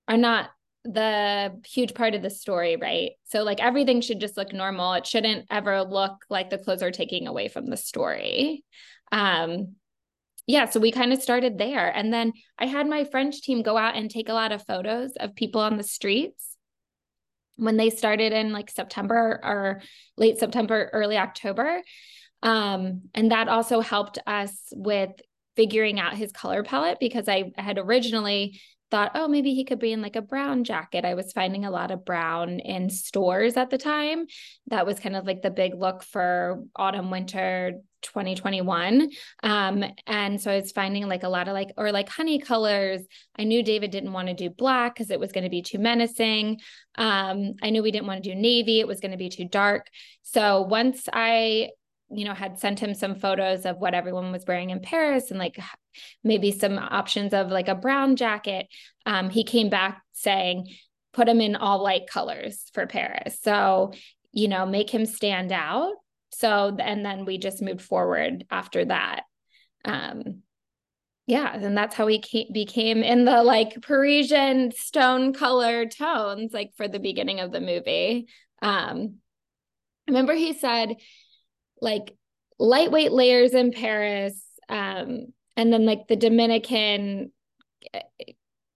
are 0.08 0.18
not 0.18 0.50
the 0.84 1.62
huge 1.66 1.94
part 1.94 2.14
of 2.14 2.22
the 2.22 2.30
story, 2.30 2.76
right? 2.76 3.12
So 3.26 3.44
like 3.44 3.62
everything 3.62 4.02
should 4.02 4.20
just 4.20 4.36
look 4.36 4.52
normal. 4.52 4.94
It 4.94 5.08
shouldn't 5.08 5.46
ever 5.50 5.84
look 5.84 6.26
like 6.30 6.50
the 6.50 6.58
clothes 6.58 6.84
are 6.84 6.92
taking 6.92 7.28
away 7.28 7.48
from 7.48 7.70
the 7.70 7.78
story. 7.78 8.64
Um, 9.12 9.76
yeah, 10.46 10.66
so 10.70 10.80
we 10.80 10.92
kind 10.92 11.14
of 11.14 11.22
started 11.22 11.58
there. 11.58 11.90
And 11.90 12.12
then 12.12 12.34
I 12.60 12.66
had 12.66 12.88
my 12.88 13.06
French 13.06 13.42
team 13.42 13.62
go 13.62 13.78
out 13.78 13.96
and 13.96 14.10
take 14.10 14.30
a 14.30 14.34
lot 14.34 14.52
of 14.52 14.66
photos 14.66 15.12
of 15.20 15.36
people 15.36 15.62
on 15.62 15.78
the 15.78 15.84
streets 15.84 16.58
when 17.56 17.78
they 17.78 17.90
started 17.90 18.34
in 18.34 18.52
like 18.52 18.70
September 18.70 19.40
or 19.44 19.82
late 20.18 20.40
September, 20.40 20.90
early 20.92 21.18
October. 21.18 21.82
Um, 22.42 23.04
and 23.14 23.32
that 23.32 23.48
also 23.48 23.80
helped 23.80 24.20
us 24.28 24.52
with 24.72 25.12
figuring 25.56 26.00
out 26.00 26.16
his 26.16 26.32
color 26.32 26.64
palette 26.64 26.98
because 27.00 27.30
I 27.30 27.52
had 27.58 27.78
originally 27.78 28.60
thought, 28.94 29.14
oh, 29.16 29.28
maybe 29.28 29.56
he 29.56 29.64
could 29.64 29.80
be 29.80 29.92
in 29.92 30.04
like 30.04 30.16
a 30.16 30.22
brown 30.22 30.64
jacket. 30.64 31.04
I 31.04 31.16
was 31.16 31.34
finding 31.34 31.66
a 31.66 31.72
lot 31.72 31.90
of 31.90 32.06
brown 32.06 32.60
in 32.60 32.92
stores 32.92 33.58
at 33.58 33.72
the 33.72 33.78
time. 33.80 34.28
That 34.68 34.86
was 34.86 35.00
kind 35.00 35.16
of 35.16 35.26
like 35.26 35.42
the 35.42 35.50
big 35.50 35.74
look 35.74 36.04
for 36.04 36.62
autumn, 36.76 37.10
winter 37.10 37.82
2021. 38.04 39.10
Um, 39.42 39.84
and 40.06 40.40
so 40.40 40.52
I 40.52 40.60
was 40.60 40.72
finding 40.72 41.08
like 41.08 41.24
a 41.24 41.28
lot 41.28 41.48
of 41.48 41.56
like, 41.56 41.72
or 41.76 41.92
like 41.92 42.08
honey 42.08 42.38
colors. 42.38 43.02
I 43.36 43.46
knew 43.46 43.64
David 43.64 43.90
didn't 43.90 44.14
want 44.14 44.28
to 44.28 44.36
do 44.36 44.52
black 44.52 44.94
because 44.94 45.10
it 45.10 45.20
was 45.20 45.32
going 45.32 45.46
to 45.46 45.50
be 45.50 45.64
too 45.64 45.80
menacing. 45.80 46.60
Um, 46.94 47.56
I 47.64 47.72
knew 47.72 47.82
we 47.82 47.90
didn't 47.90 48.06
want 48.06 48.24
to 48.24 48.30
do 48.30 48.40
navy, 48.40 48.80
it 48.80 48.88
was 48.88 49.00
going 49.00 49.10
to 49.10 49.18
be 49.18 49.30
too 49.30 49.46
dark. 49.46 49.88
So 50.22 50.62
once 50.62 51.10
I 51.12 51.70
you 52.16 52.26
know 52.26 52.34
had 52.34 52.60
sent 52.60 52.80
him 52.80 52.94
some 52.94 53.16
photos 53.16 53.66
of 53.66 53.78
what 53.78 53.94
everyone 53.94 54.32
was 54.32 54.46
wearing 54.48 54.70
in 54.70 54.80
paris 54.80 55.32
and 55.32 55.40
like 55.40 55.60
maybe 56.24 56.52
some 56.52 56.78
options 56.78 57.34
of 57.34 57.50
like 57.50 57.68
a 57.68 57.76
brown 57.76 58.16
jacket 58.16 58.68
um, 59.06 59.30
he 59.30 59.44
came 59.44 59.70
back 59.70 60.02
saying 60.14 60.68
put 61.14 61.30
him 61.30 61.40
in 61.40 61.56
all 61.56 61.82
light 61.82 62.08
colors 62.08 62.66
for 62.74 62.86
Paris. 62.88 63.38
So, 63.42 63.94
you 64.32 64.48
know, 64.48 64.66
make 64.66 64.90
him 64.90 65.06
stand 65.06 65.52
out. 65.52 65.94
So, 66.32 66.76
and 66.80 67.06
then 67.06 67.26
we 67.26 67.38
just 67.38 67.62
moved 67.62 67.82
forward 67.82 68.46
after 68.50 68.84
that. 68.86 69.22
Um, 69.86 70.42
yeah, 71.28 71.56
and 71.56 71.78
that's 71.78 71.96
how 71.96 72.08
he 72.08 72.20
came, 72.20 72.48
became 72.52 73.02
in 73.02 73.24
the 73.24 73.44
like 73.44 73.82
Parisian 73.82 74.72
stone 74.72 75.34
color 75.34 75.86
tones, 75.86 76.52
like 76.52 76.72
for 76.76 76.88
the 76.88 77.00
beginning 77.00 77.40
of 77.40 77.52
the 77.52 77.62
movie. 77.62 78.28
Um, 78.62 79.18
remember 80.08 80.34
he 80.34 80.54
said, 80.54 80.96
like 81.82 82.16
lightweight 82.60 83.12
layers 83.12 83.54
in 83.54 83.72
Paris, 83.72 84.42
um, 84.70 85.28
and 85.56 85.72
then 85.72 85.86
like 85.86 86.08
the 86.08 86.16
Dominican 86.16 87.32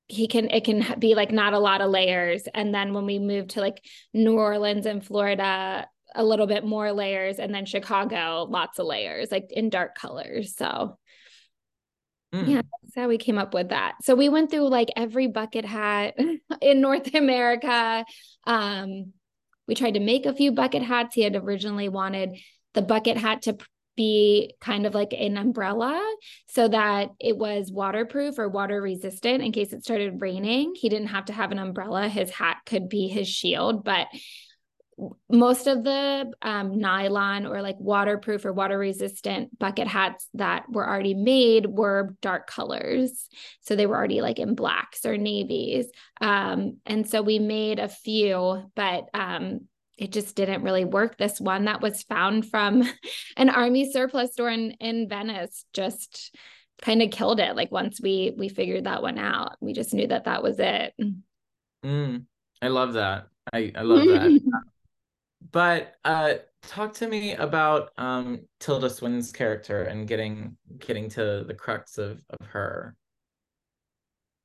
he 0.07 0.27
can 0.27 0.49
it 0.49 0.63
can 0.63 0.99
be 0.99 1.15
like 1.15 1.31
not 1.31 1.53
a 1.53 1.59
lot 1.59 1.81
of 1.81 1.91
layers. 1.91 2.43
And 2.53 2.73
then 2.73 2.93
when 2.93 3.05
we 3.05 3.19
move 3.19 3.49
to 3.49 3.61
like 3.61 3.83
New 4.13 4.33
Orleans 4.33 4.85
and 4.85 5.05
Florida 5.05 5.87
a 6.15 6.23
little 6.23 6.47
bit 6.47 6.63
more 6.63 6.91
layers 6.93 7.39
and 7.39 7.53
then 7.53 7.65
Chicago 7.65 8.47
lots 8.49 8.79
of 8.79 8.85
layers 8.85 9.31
like 9.31 9.51
in 9.51 9.69
dark 9.69 9.95
colors. 9.95 10.55
So 10.55 10.97
mm. 12.33 12.47
yeah 12.47 12.61
that's 12.81 12.95
how 12.95 13.09
we 13.09 13.17
came 13.17 13.37
up 13.37 13.53
with 13.53 13.69
that. 13.69 13.95
So 14.03 14.15
we 14.15 14.29
went 14.29 14.49
through 14.49 14.69
like 14.69 14.89
every 14.95 15.27
bucket 15.27 15.65
hat 15.65 16.15
in 16.61 16.81
North 16.81 17.13
America. 17.13 18.05
Um 18.45 19.13
we 19.67 19.75
tried 19.75 19.95
to 19.95 19.99
make 19.99 20.25
a 20.25 20.33
few 20.33 20.53
bucket 20.53 20.81
hats. 20.81 21.15
He 21.15 21.23
had 21.23 21.35
originally 21.35 21.89
wanted 21.89 22.37
the 22.77 22.83
bucket 22.83 23.17
hat 23.17 23.41
to 23.41 23.57
be 23.95 24.53
kind 24.61 24.85
of 24.85 24.93
like 24.93 25.11
an 25.11 25.35
umbrella 25.35 25.99
so 26.47 26.67
that 26.67 27.09
it 27.19 27.35
was 27.35 27.71
waterproof 27.71 28.37
or 28.37 28.47
water 28.47 28.79
resistant 28.79 29.43
in 29.43 29.51
case 29.51 29.73
it 29.73 29.83
started 29.83 30.21
raining. 30.21 30.75
He 30.75 30.87
didn't 30.87 31.07
have 31.07 31.25
to 31.25 31.33
have 31.33 31.51
an 31.51 31.57
umbrella. 31.57 32.07
His 32.07 32.29
hat 32.29 32.57
could 32.67 32.87
be 32.87 33.07
his 33.07 33.27
shield, 33.27 33.83
but 33.83 34.05
most 35.27 35.65
of 35.65 35.83
the 35.83 36.31
um, 36.43 36.77
nylon 36.77 37.47
or 37.47 37.63
like 37.63 37.77
waterproof 37.79 38.45
or 38.45 38.53
water 38.53 38.77
resistant 38.77 39.57
bucket 39.57 39.87
hats 39.87 40.27
that 40.35 40.65
were 40.69 40.87
already 40.87 41.15
made 41.15 41.65
were 41.65 42.15
dark 42.21 42.45
colors. 42.45 43.27
So 43.61 43.75
they 43.75 43.87
were 43.87 43.95
already 43.95 44.21
like 44.21 44.37
in 44.37 44.53
blacks 44.53 45.03
or 45.03 45.17
navies. 45.17 45.87
Um, 46.21 46.77
and 46.85 47.09
so 47.09 47.23
we 47.23 47.39
made 47.39 47.79
a 47.79 47.89
few, 47.89 48.69
but 48.75 49.05
um, 49.15 49.61
it 49.97 50.11
just 50.11 50.35
didn't 50.35 50.63
really 50.63 50.85
work. 50.85 51.17
This 51.17 51.41
one 51.41 51.65
that 51.65 51.81
was 51.81 52.03
found 52.03 52.49
from 52.49 52.83
an 53.37 53.49
army 53.49 53.91
surplus 53.91 54.33
store 54.33 54.49
in, 54.49 54.71
in 54.79 55.09
Venice 55.09 55.65
just 55.73 56.35
kind 56.81 57.01
of 57.01 57.11
killed 57.11 57.39
it. 57.39 57.55
Like 57.55 57.71
once 57.71 57.99
we 58.01 58.33
we 58.37 58.49
figured 58.49 58.83
that 58.85 59.01
one 59.01 59.17
out, 59.17 59.57
we 59.59 59.73
just 59.73 59.93
knew 59.93 60.07
that 60.07 60.25
that 60.25 60.43
was 60.43 60.59
it. 60.59 60.93
Mm, 61.83 62.25
I 62.61 62.67
love 62.67 62.93
that. 62.93 63.27
I 63.51 63.71
I 63.75 63.81
love 63.81 64.05
that. 64.05 64.41
but 65.51 65.95
uh 66.03 66.33
talk 66.63 66.93
to 66.93 67.07
me 67.07 67.33
about 67.33 67.91
um 67.97 68.41
Tilda 68.59 68.89
Swinton's 68.89 69.31
character 69.31 69.83
and 69.83 70.07
getting 70.07 70.57
getting 70.79 71.09
to 71.09 71.43
the 71.47 71.53
crux 71.53 71.97
of 71.97 72.23
of 72.29 72.45
her. 72.47 72.95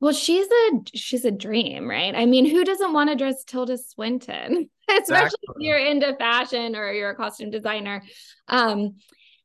Well, 0.01 0.13
she's 0.13 0.49
a 0.49 0.71
she's 0.95 1.25
a 1.25 1.31
dream, 1.31 1.89
right? 1.89 2.15
I 2.15 2.27
mean, 2.27 2.45
who 2.45 2.65
doesn't 2.65 2.93
want 2.93 3.11
to 3.11 3.17
dress 3.17 3.45
Tilda 3.45 3.79
Swinton? 3.79 4.69
Especially 5.01 5.25
exactly. 5.25 5.39
if 5.49 5.57
you're 5.59 5.79
into 5.79 6.17
fashion 6.17 6.77
or 6.77 6.93
you're 6.93 7.11
a 7.11 7.17
costume 7.17 7.51
designer. 7.51 8.03
Um, 8.49 8.97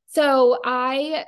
so 0.08 0.60
I 0.63 1.25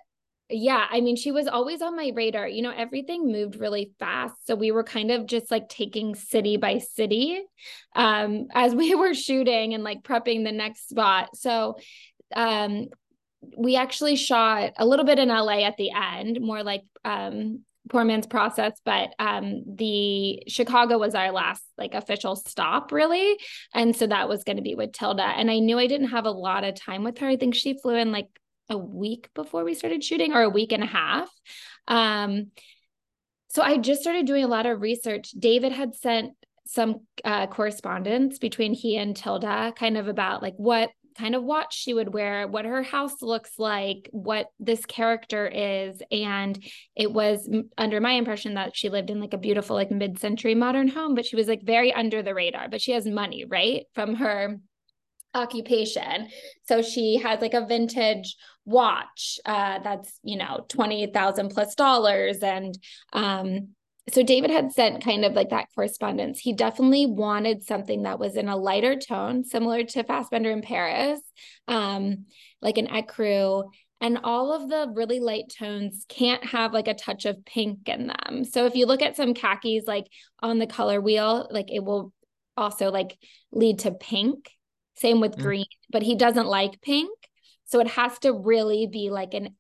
yeah, 0.51 0.87
I 0.89 1.01
mean, 1.01 1.15
she 1.15 1.31
was 1.31 1.47
always 1.47 1.81
on 1.83 1.95
my 1.95 2.11
radar. 2.15 2.47
You 2.47 2.63
know, 2.63 2.73
everything 2.75 3.31
moved 3.31 3.55
really 3.57 3.91
fast. 3.99 4.47
So 4.47 4.55
we 4.55 4.71
were 4.71 4.83
kind 4.83 5.11
of 5.11 5.27
just 5.27 5.51
like 5.51 5.69
taking 5.69 6.15
city 6.15 6.57
by 6.57 6.79
city 6.79 7.43
um, 7.95 8.47
as 8.53 8.73
we 8.75 8.95
were 8.95 9.13
shooting 9.13 9.73
and 9.75 9.83
like 9.83 10.01
prepping 10.01 10.43
the 10.43 10.51
next 10.51 10.89
spot. 10.89 11.35
So 11.35 11.77
um, 12.35 12.87
we 13.57 13.75
actually 13.75 14.15
shot 14.15 14.73
a 14.77 14.85
little 14.85 15.05
bit 15.05 15.19
in 15.19 15.29
LA 15.29 15.65
at 15.65 15.77
the 15.77 15.91
end, 15.91 16.39
more 16.41 16.63
like 16.63 16.81
um, 17.05 17.63
poor 17.89 18.05
man's 18.05 18.27
process 18.27 18.79
but 18.85 19.09
um 19.19 19.63
the 19.67 20.41
chicago 20.47 20.97
was 20.97 21.15
our 21.15 21.31
last 21.31 21.63
like 21.77 21.93
official 21.93 22.35
stop 22.35 22.91
really. 22.91 23.37
And 23.73 23.95
so 23.95 24.07
that 24.07 24.29
was 24.29 24.43
going 24.43 24.57
to 24.57 24.63
be 24.63 24.75
with 24.75 24.91
tilda. 24.91 25.23
And 25.23 25.49
i 25.49 25.59
knew 25.59 25.79
i 25.79 25.87
didn't 25.87 26.09
have 26.09 26.25
a 26.25 26.31
lot 26.31 26.63
of 26.63 26.75
time 26.75 27.03
with 27.03 27.17
her. 27.19 27.27
I 27.27 27.37
think 27.37 27.55
she 27.55 27.77
flew 27.77 27.95
in 27.95 28.11
like 28.11 28.27
a 28.69 28.77
week 28.77 29.29
before 29.33 29.63
we 29.63 29.73
started 29.73 30.03
shooting 30.03 30.33
or 30.33 30.43
a 30.43 30.49
week 30.49 30.71
and 30.71 30.83
a 30.83 30.87
half. 30.87 31.29
Um 31.87 32.51
so 33.49 33.63
i 33.63 33.77
just 33.77 34.01
started 34.01 34.27
doing 34.27 34.43
a 34.43 34.47
lot 34.47 34.65
of 34.65 34.81
research. 34.81 35.31
David 35.31 35.71
had 35.71 35.95
sent 35.95 36.33
some 36.65 36.99
uh, 37.25 37.47
correspondence 37.47 38.37
between 38.37 38.73
he 38.75 38.95
and 38.95 39.15
tilda 39.15 39.73
kind 39.75 39.97
of 39.97 40.07
about 40.07 40.43
like 40.43 40.53
what 40.57 40.91
kind 41.19 41.35
of 41.35 41.43
watch 41.43 41.75
she 41.75 41.93
would 41.93 42.13
wear, 42.13 42.47
what 42.47 42.65
her 42.65 42.81
house 42.81 43.21
looks 43.21 43.51
like, 43.57 44.09
what 44.11 44.47
this 44.59 44.85
character 44.85 45.47
is. 45.47 46.01
And 46.11 46.57
it 46.95 47.11
was 47.11 47.49
under 47.77 47.99
my 47.99 48.13
impression 48.13 48.53
that 48.53 48.75
she 48.75 48.89
lived 48.89 49.09
in 49.09 49.19
like 49.19 49.33
a 49.33 49.37
beautiful, 49.37 49.75
like 49.75 49.91
mid 49.91 50.19
century 50.19 50.55
modern 50.55 50.87
home, 50.87 51.15
but 51.15 51.25
she 51.25 51.35
was 51.35 51.47
like 51.47 51.61
very 51.63 51.93
under 51.93 52.23
the 52.23 52.33
radar, 52.33 52.69
but 52.69 52.81
she 52.81 52.93
has 52.93 53.05
money, 53.05 53.45
right? 53.45 53.85
From 53.93 54.15
her 54.15 54.57
occupation. 55.33 56.29
So 56.67 56.81
she 56.81 57.17
has 57.17 57.41
like 57.41 57.53
a 57.53 57.65
vintage 57.65 58.35
watch 58.65 59.39
uh, 59.45 59.79
that's, 59.79 60.19
you 60.23 60.37
know, 60.37 60.65
20,000 60.69 61.49
plus 61.49 61.75
dollars. 61.75 62.39
And 62.39 62.77
um, 63.13 63.69
so 64.11 64.23
David 64.23 64.51
had 64.51 64.71
sent 64.71 65.03
kind 65.03 65.25
of 65.25 65.33
like 65.33 65.49
that 65.49 65.67
correspondence. 65.73 66.39
He 66.39 66.53
definitely 66.53 67.05
wanted 67.05 67.63
something 67.63 68.03
that 68.03 68.19
was 68.19 68.35
in 68.35 68.47
a 68.47 68.55
lighter 68.57 68.95
tone, 68.95 69.43
similar 69.43 69.83
to 69.83 70.03
Fassbender 70.03 70.51
in 70.51 70.61
Paris, 70.61 71.19
um, 71.67 72.25
like 72.61 72.77
an 72.77 72.87
ecru. 72.87 73.69
And 74.01 74.19
all 74.23 74.53
of 74.53 74.69
the 74.69 74.91
really 74.95 75.19
light 75.19 75.53
tones 75.57 76.05
can't 76.07 76.43
have 76.45 76.73
like 76.73 76.87
a 76.87 76.93
touch 76.93 77.25
of 77.25 77.43
pink 77.45 77.89
in 77.89 78.07
them. 78.07 78.45
So 78.45 78.65
if 78.65 78.75
you 78.75 78.85
look 78.85 79.01
at 79.01 79.17
some 79.17 79.33
khakis 79.33 79.85
like 79.87 80.07
on 80.39 80.59
the 80.59 80.67
color 80.67 81.01
wheel, 81.01 81.47
like 81.51 81.69
it 81.69 81.83
will 81.83 82.13
also 82.55 82.91
like 82.91 83.17
lead 83.51 83.79
to 83.79 83.91
pink. 83.91 84.49
Same 84.95 85.19
with 85.19 85.35
mm. 85.35 85.41
green, 85.41 85.65
but 85.89 86.03
he 86.03 86.15
doesn't 86.15 86.47
like 86.47 86.81
pink. 86.81 87.09
So 87.65 87.79
it 87.79 87.87
has 87.87 88.17
to 88.19 88.33
really 88.33 88.87
be 88.87 89.09
like 89.09 89.33
an 89.33 89.55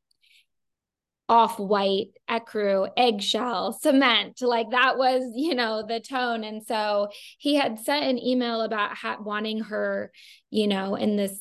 off-white 1.29 2.09
ecru 2.29 2.89
eggshell 2.97 3.71
cement 3.71 4.41
like 4.41 4.71
that 4.71 4.97
was 4.97 5.31
you 5.35 5.55
know 5.55 5.83
the 5.87 5.99
tone. 5.99 6.43
And 6.43 6.63
so 6.65 7.09
he 7.37 7.55
had 7.55 7.79
sent 7.79 8.05
an 8.05 8.17
email 8.17 8.61
about 8.61 8.97
ha- 8.97 9.19
wanting 9.21 9.61
her 9.61 10.11
you 10.49 10.67
know 10.67 10.95
in 10.95 11.15
this 11.15 11.39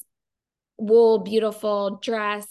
wool 0.77 1.19
beautiful 1.19 1.99
dress 2.03 2.47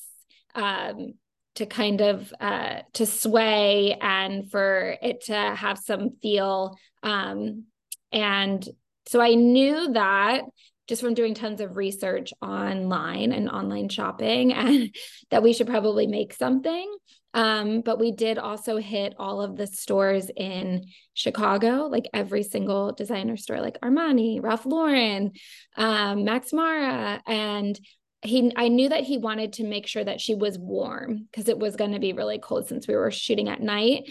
um 0.56 1.14
to 1.56 1.66
kind 1.66 2.02
of 2.02 2.34
uh 2.42 2.82
to 2.94 3.06
sway 3.06 3.98
and 4.02 4.52
for 4.52 4.98
it 5.02 5.26
to 5.26 5.36
have 5.36 5.78
some 5.78 6.12
feel. 6.22 6.78
Um 7.04 7.66
and 8.12 8.68
so 9.08 9.22
i 9.22 9.34
knew 9.34 9.94
that 9.94 10.44
just 10.88 11.02
from 11.02 11.14
doing 11.14 11.34
tons 11.34 11.62
of 11.62 11.76
research 11.76 12.34
online 12.42 13.32
and 13.32 13.50
online 13.50 13.90
shopping 13.90 14.54
and 14.54 14.96
that 15.30 15.44
we 15.44 15.54
should 15.54 15.68
probably 15.68 16.08
make 16.08 16.34
something 16.34 16.90
um, 17.34 17.82
but 17.82 18.00
we 18.00 18.12
did 18.12 18.40
also 18.40 18.78
hit 18.78 19.14
all 19.20 19.42
of 19.42 19.58
the 19.58 19.68
stores 19.68 20.32
in 20.36 20.86
Chicago, 21.14 21.88
like 21.88 22.10
every 22.12 22.42
single 22.42 22.94
designer 22.94 23.38
store, 23.38 23.62
like 23.62 23.80
Armani, 23.82 24.42
Ralph 24.42 24.66
Lauren, 24.66 25.34
um, 25.76 26.24
Max 26.24 26.52
Mara. 26.52 27.22
And 27.28 27.80
he 28.24 28.52
I 28.56 28.70
knew 28.70 28.90
that 28.90 29.04
he 29.04 29.20
wanted 29.20 29.54
to 29.54 29.64
make 29.64 29.86
sure 29.86 30.04
that 30.04 30.20
she 30.20 30.34
was 30.34 30.58
warm 30.58 31.28
because 31.30 31.48
it 31.48 31.60
was 31.60 31.76
going 31.76 31.92
to 31.92 32.00
be 32.00 32.14
really 32.14 32.40
cold 32.40 32.68
since 32.68 32.88
we 32.88 32.96
were 32.96 33.12
shooting 33.12 33.50
at 33.50 33.62
night 33.62 34.10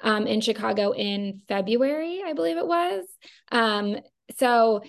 um, 0.00 0.28
in 0.28 0.40
Chicago 0.40 0.92
in 0.92 1.42
February, 1.48 2.22
I 2.24 2.34
believe 2.34 2.58
it 2.58 2.66
was. 2.66 3.04
Um, 3.50 3.96
so 4.36 4.82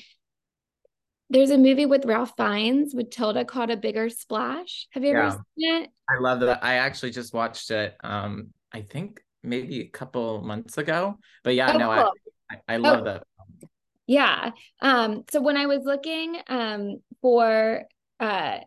there's 1.29 1.51
a 1.51 1.57
movie 1.57 1.85
with 1.85 2.05
Ralph 2.05 2.33
Fiennes 2.37 2.93
with 2.95 3.11
Tilda 3.11 3.45
called 3.45 3.69
A 3.69 3.77
Bigger 3.77 4.09
Splash. 4.09 4.87
Have 4.91 5.03
you 5.03 5.11
yeah. 5.11 5.27
ever 5.27 5.43
seen 5.57 5.83
it? 5.83 5.89
I 6.09 6.19
love 6.19 6.39
that. 6.41 6.63
I 6.63 6.75
actually 6.75 7.11
just 7.11 7.33
watched 7.33 7.69
it. 7.71 7.95
Um, 8.03 8.47
I 8.73 8.81
think 8.81 9.21
maybe 9.43 9.81
a 9.81 9.87
couple 9.87 10.41
months 10.41 10.77
ago. 10.77 11.17
But 11.43 11.55
yeah, 11.55 11.71
oh, 11.73 11.77
no, 11.77 11.93
cool. 11.93 12.13
I, 12.49 12.55
I, 12.55 12.73
I 12.73 12.77
love 12.77 13.01
oh. 13.01 13.03
that. 13.05 13.23
Yeah. 14.07 14.51
Um, 14.81 15.23
so 15.29 15.39
when 15.39 15.55
I 15.55 15.67
was 15.67 15.83
looking 15.85 16.37
um 16.47 17.01
for 17.21 17.83
uh 18.19 18.57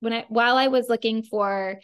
when 0.00 0.12
I 0.12 0.26
while 0.28 0.58
I 0.58 0.68
was 0.68 0.88
looking 0.88 1.22
for 1.22 1.80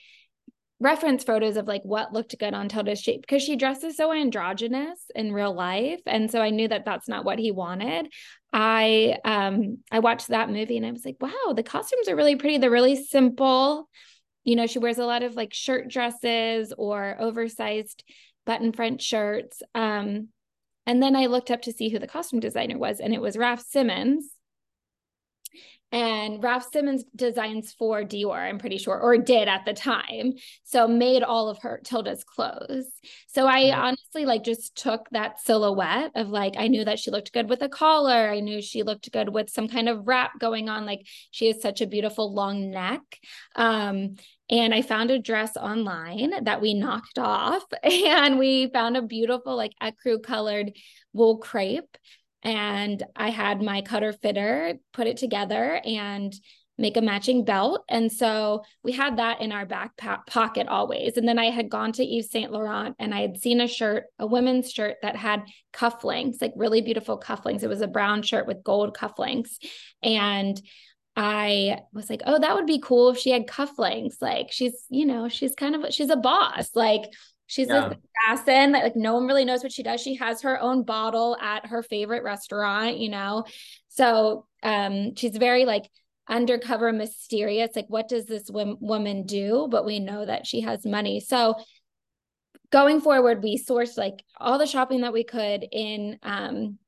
reference 0.80 1.24
photos 1.24 1.56
of 1.56 1.66
like 1.66 1.82
what 1.82 2.12
looked 2.12 2.38
good 2.38 2.54
on 2.54 2.68
Tilda's 2.68 3.00
shape 3.00 3.22
because 3.22 3.42
she 3.42 3.56
dresses 3.56 3.96
so 3.96 4.12
androgynous 4.12 5.00
in 5.14 5.32
real 5.32 5.52
life 5.52 6.00
and 6.06 6.30
so 6.30 6.40
I 6.40 6.50
knew 6.50 6.68
that 6.68 6.84
that's 6.84 7.08
not 7.08 7.24
what 7.24 7.38
he 7.40 7.50
wanted. 7.50 8.12
I 8.52 9.18
um 9.24 9.78
I 9.90 9.98
watched 9.98 10.28
that 10.28 10.50
movie 10.50 10.76
and 10.76 10.86
I 10.86 10.92
was 10.92 11.04
like, 11.04 11.16
wow, 11.20 11.52
the 11.54 11.64
costumes 11.64 12.08
are 12.08 12.16
really 12.16 12.36
pretty. 12.36 12.58
They're 12.58 12.70
really 12.70 12.96
simple. 12.96 13.88
You 14.44 14.56
know, 14.56 14.66
she 14.66 14.78
wears 14.78 14.98
a 14.98 15.04
lot 15.04 15.22
of 15.22 15.34
like 15.34 15.52
shirt 15.52 15.88
dresses 15.88 16.72
or 16.78 17.16
oversized 17.18 18.04
button 18.46 18.72
front 18.72 19.02
shirts. 19.02 19.62
Um 19.74 20.28
And 20.86 21.02
then 21.02 21.16
I 21.16 21.26
looked 21.26 21.50
up 21.50 21.62
to 21.62 21.72
see 21.72 21.90
who 21.90 21.98
the 21.98 22.06
costume 22.06 22.40
designer 22.40 22.78
was, 22.78 23.00
and 23.00 23.12
it 23.12 23.20
was 23.20 23.36
Raf 23.36 23.62
Simons. 23.68 24.37
And 25.90 26.42
Raf 26.42 26.66
Simons 26.70 27.04
designs 27.16 27.72
for 27.72 28.02
Dior, 28.02 28.36
I'm 28.36 28.58
pretty 28.58 28.76
sure, 28.76 28.98
or 28.98 29.16
did 29.16 29.48
at 29.48 29.64
the 29.64 29.72
time. 29.72 30.34
So 30.64 30.86
made 30.86 31.22
all 31.22 31.48
of 31.48 31.58
her 31.62 31.80
Tilda's 31.82 32.24
clothes. 32.24 32.86
So 33.28 33.46
I 33.46 33.60
yeah. 33.60 33.80
honestly 33.80 34.26
like 34.26 34.44
just 34.44 34.76
took 34.76 35.08
that 35.10 35.40
silhouette 35.40 36.10
of 36.14 36.28
like, 36.28 36.54
I 36.58 36.68
knew 36.68 36.84
that 36.84 36.98
she 36.98 37.10
looked 37.10 37.32
good 37.32 37.48
with 37.48 37.62
a 37.62 37.70
collar. 37.70 38.30
I 38.30 38.40
knew 38.40 38.60
she 38.60 38.82
looked 38.82 39.10
good 39.10 39.30
with 39.30 39.48
some 39.48 39.68
kind 39.68 39.88
of 39.88 40.06
wrap 40.06 40.38
going 40.38 40.68
on. 40.68 40.84
Like 40.84 41.06
she 41.30 41.46
has 41.46 41.62
such 41.62 41.80
a 41.80 41.86
beautiful 41.86 42.34
long 42.34 42.70
neck. 42.70 43.00
Um, 43.56 44.16
and 44.50 44.74
I 44.74 44.82
found 44.82 45.10
a 45.10 45.18
dress 45.18 45.56
online 45.56 46.44
that 46.44 46.60
we 46.60 46.72
knocked 46.72 47.18
off, 47.18 47.64
and 47.82 48.38
we 48.38 48.68
found 48.68 48.96
a 48.96 49.02
beautiful, 49.02 49.56
like 49.56 49.72
ecru 49.82 50.22
colored 50.22 50.72
wool 51.12 51.38
crepe. 51.38 51.96
And 52.48 53.02
I 53.14 53.28
had 53.28 53.60
my 53.60 53.82
cutter 53.82 54.10
fitter 54.10 54.78
put 54.94 55.06
it 55.06 55.18
together 55.18 55.82
and 55.84 56.32
make 56.78 56.96
a 56.96 57.02
matching 57.02 57.44
belt. 57.44 57.84
And 57.90 58.10
so 58.10 58.62
we 58.82 58.92
had 58.92 59.18
that 59.18 59.42
in 59.42 59.52
our 59.52 59.66
back 59.66 59.98
po- 59.98 60.22
pocket 60.26 60.66
always. 60.66 61.18
And 61.18 61.28
then 61.28 61.38
I 61.38 61.50
had 61.50 61.68
gone 61.68 61.92
to 61.92 62.02
Yves 62.02 62.30
Saint 62.30 62.50
Laurent 62.50 62.96
and 62.98 63.12
I 63.12 63.20
had 63.20 63.36
seen 63.36 63.60
a 63.60 63.68
shirt, 63.68 64.04
a 64.18 64.26
women's 64.26 64.72
shirt 64.72 64.96
that 65.02 65.14
had 65.14 65.42
cufflinks, 65.74 66.40
like 66.40 66.54
really 66.56 66.80
beautiful 66.80 67.20
cufflinks. 67.20 67.62
It 67.62 67.68
was 67.68 67.82
a 67.82 67.86
brown 67.86 68.22
shirt 68.22 68.46
with 68.46 68.64
gold 68.64 68.96
cufflinks. 68.96 69.58
And 70.02 70.58
I 71.14 71.80
was 71.92 72.08
like, 72.08 72.22
oh, 72.24 72.38
that 72.38 72.54
would 72.54 72.66
be 72.66 72.80
cool 72.82 73.10
if 73.10 73.18
she 73.18 73.30
had 73.30 73.46
cufflinks. 73.46 74.22
Like 74.22 74.52
she's, 74.52 74.86
you 74.88 75.04
know, 75.04 75.28
she's 75.28 75.54
kind 75.54 75.74
of 75.74 75.92
she's 75.92 76.08
a 76.08 76.16
boss. 76.16 76.70
Like 76.74 77.02
she's 77.48 77.66
yeah. 77.66 77.88
this 77.88 77.98
assassin 78.24 78.72
that 78.72 78.84
like 78.84 78.96
no 78.96 79.14
one 79.14 79.26
really 79.26 79.44
knows 79.44 79.64
what 79.64 79.72
she 79.72 79.82
does. 79.82 80.00
She 80.00 80.14
has 80.14 80.42
her 80.42 80.60
own 80.60 80.84
bottle 80.84 81.36
at 81.40 81.66
her 81.66 81.82
favorite 81.82 82.22
restaurant, 82.22 82.98
you 82.98 83.08
know. 83.08 83.44
So 83.88 84.46
um 84.62 85.16
she's 85.16 85.36
very 85.36 85.64
like 85.64 85.90
undercover 86.28 86.92
mysterious. 86.92 87.70
Like, 87.74 87.88
what 87.88 88.08
does 88.08 88.26
this 88.26 88.50
woman 88.50 89.24
do? 89.26 89.66
But 89.70 89.86
we 89.86 89.98
know 89.98 90.24
that 90.24 90.46
she 90.46 90.60
has 90.60 90.84
money. 90.84 91.20
So 91.20 91.54
going 92.70 93.00
forward, 93.00 93.42
we 93.42 93.58
sourced 93.58 93.96
like 93.96 94.22
all 94.36 94.58
the 94.58 94.66
shopping 94.66 95.00
that 95.00 95.12
we 95.12 95.24
could 95.24 95.66
in 95.72 96.18
um 96.22 96.78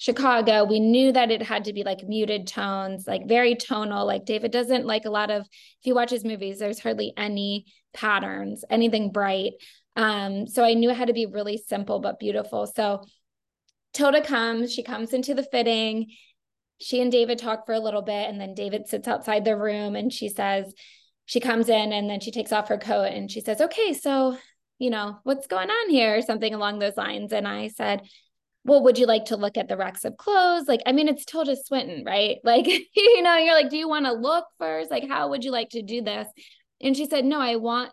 Chicago, 0.00 0.62
we 0.62 0.78
knew 0.78 1.10
that 1.10 1.32
it 1.32 1.42
had 1.42 1.64
to 1.64 1.72
be 1.72 1.82
like 1.82 2.04
muted 2.04 2.46
tones, 2.46 3.04
like 3.08 3.26
very 3.26 3.56
tonal. 3.56 4.06
Like 4.06 4.24
David 4.24 4.52
doesn't 4.52 4.86
like 4.86 5.06
a 5.06 5.10
lot 5.10 5.28
of, 5.28 5.42
if 5.42 5.86
you 5.86 5.94
watch 5.94 6.10
his 6.10 6.24
movies, 6.24 6.60
there's 6.60 6.78
hardly 6.78 7.12
any 7.16 7.66
patterns, 7.92 8.64
anything 8.70 9.10
bright. 9.10 9.54
Um, 9.98 10.46
so 10.46 10.64
I 10.64 10.74
knew 10.74 10.90
had 10.90 11.08
to 11.08 11.12
be 11.12 11.26
really 11.26 11.56
simple 11.58 11.98
but 11.98 12.20
beautiful. 12.20 12.66
So 12.68 13.02
Tilda 13.92 14.22
comes, 14.22 14.72
she 14.72 14.84
comes 14.84 15.12
into 15.12 15.34
the 15.34 15.42
fitting. 15.42 16.12
She 16.80 17.02
and 17.02 17.10
David 17.10 17.38
talk 17.38 17.66
for 17.66 17.72
a 17.72 17.80
little 17.80 18.02
bit, 18.02 18.30
and 18.30 18.40
then 18.40 18.54
David 18.54 18.86
sits 18.86 19.08
outside 19.08 19.44
the 19.44 19.56
room 19.56 19.96
and 19.96 20.12
she 20.12 20.28
says, 20.28 20.72
she 21.26 21.40
comes 21.40 21.68
in 21.68 21.92
and 21.92 22.08
then 22.08 22.20
she 22.20 22.30
takes 22.30 22.52
off 22.52 22.68
her 22.68 22.78
coat 22.78 23.12
and 23.12 23.28
she 23.28 23.40
says, 23.40 23.60
Okay, 23.60 23.92
so, 23.92 24.38
you 24.78 24.88
know, 24.88 25.18
what's 25.24 25.48
going 25.48 25.68
on 25.68 25.90
here? 25.90 26.16
Or 26.16 26.22
something 26.22 26.54
along 26.54 26.78
those 26.78 26.96
lines. 26.96 27.32
And 27.32 27.46
I 27.46 27.68
said, 27.68 28.02
well, 28.64 28.84
would 28.84 28.98
you 28.98 29.06
like 29.06 29.26
to 29.26 29.36
look 29.36 29.56
at 29.56 29.68
the 29.68 29.76
racks 29.76 30.04
of 30.04 30.16
clothes? 30.16 30.68
Like, 30.68 30.82
I 30.86 30.92
mean, 30.92 31.08
it's 31.08 31.24
Tilda 31.24 31.56
Swinton, 31.56 32.04
right? 32.04 32.36
Like, 32.44 32.66
you 32.66 33.22
know, 33.22 33.36
you're 33.36 33.54
like, 33.54 33.70
do 33.70 33.76
you 33.76 33.88
want 33.88 34.06
to 34.06 34.12
look 34.12 34.44
first? 34.58 34.90
Like, 34.90 35.08
how 35.08 35.30
would 35.30 35.44
you 35.44 35.50
like 35.50 35.70
to 35.70 35.82
do 35.82 36.02
this? 36.02 36.28
And 36.80 36.96
she 36.96 37.06
said, 37.06 37.24
no, 37.24 37.40
I 37.40 37.56
want, 37.56 37.90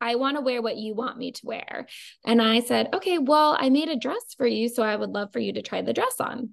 I 0.00 0.16
want 0.16 0.36
to 0.36 0.42
wear 0.42 0.60
what 0.60 0.76
you 0.76 0.94
want 0.94 1.18
me 1.18 1.32
to 1.32 1.46
wear. 1.46 1.86
And 2.24 2.42
I 2.42 2.60
said, 2.60 2.90
okay, 2.92 3.18
well, 3.18 3.56
I 3.58 3.70
made 3.70 3.88
a 3.88 3.96
dress 3.96 4.34
for 4.36 4.46
you. 4.46 4.68
So 4.68 4.82
I 4.82 4.96
would 4.96 5.10
love 5.10 5.32
for 5.32 5.38
you 5.38 5.52
to 5.54 5.62
try 5.62 5.82
the 5.82 5.92
dress 5.92 6.20
on. 6.20 6.50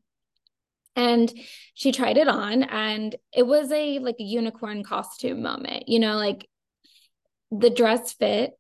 And 0.96 1.32
she 1.74 1.92
tried 1.92 2.18
it 2.18 2.28
on 2.28 2.64
and 2.64 3.16
it 3.34 3.48
was 3.48 3.72
a 3.72 4.00
like 4.00 4.18
a 4.20 4.24
unicorn 4.24 4.84
costume 4.84 5.42
moment, 5.42 5.88
you 5.88 6.00
know, 6.00 6.18
like 6.18 6.48
the 7.50 7.70
dress 7.70 8.12
fit, 8.14 8.52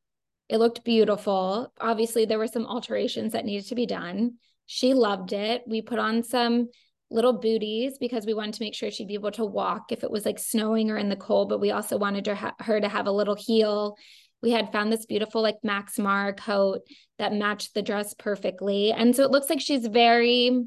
it 0.48 0.58
looked 0.58 0.86
beautiful. 0.86 1.74
Obviously, 1.80 2.26
there 2.26 2.40
were 2.40 2.48
some 2.48 2.66
alterations 2.66 3.34
that 3.34 3.46
needed 3.46 3.68
to 3.68 3.76
be 3.76 3.86
done 3.86 4.38
she 4.74 4.94
loved 4.94 5.34
it. 5.34 5.64
We 5.68 5.82
put 5.82 6.00
on 6.00 6.24
some 6.24 6.70
little 7.10 7.34
booties 7.34 7.98
because 8.00 8.26
we 8.26 8.34
wanted 8.34 8.54
to 8.54 8.64
make 8.64 8.74
sure 8.74 8.90
she'd 8.90 9.10
be 9.10 9.16
able 9.16 9.32
to 9.32 9.44
walk 9.44 9.92
if 9.92 10.02
it 10.02 10.10
was 10.10 10.26
like 10.26 10.40
snowing 10.40 10.90
or 10.90 10.96
in 10.96 11.10
the 11.10 11.18
cold, 11.18 11.50
but 11.50 11.60
we 11.60 11.72
also 11.72 11.98
wanted 11.98 12.26
her, 12.28 12.54
her 12.58 12.80
to 12.80 12.88
have 12.88 13.06
a 13.06 13.12
little 13.12 13.36
heel. 13.36 13.98
We 14.42 14.52
had 14.52 14.72
found 14.72 14.92
this 14.92 15.06
beautiful 15.06 15.42
like 15.42 15.58
Max 15.64 16.00
Mara 16.00 16.34
coat 16.34 16.82
that 17.20 17.34
matched 17.34 17.74
the 17.74 17.82
dress 17.82 18.14
perfectly. 18.14 18.92
And 18.92 19.16
so 19.16 19.24
it 19.24 19.32
looks 19.32 19.50
like 19.50 19.62
she's 19.62 19.86
very 19.86 20.66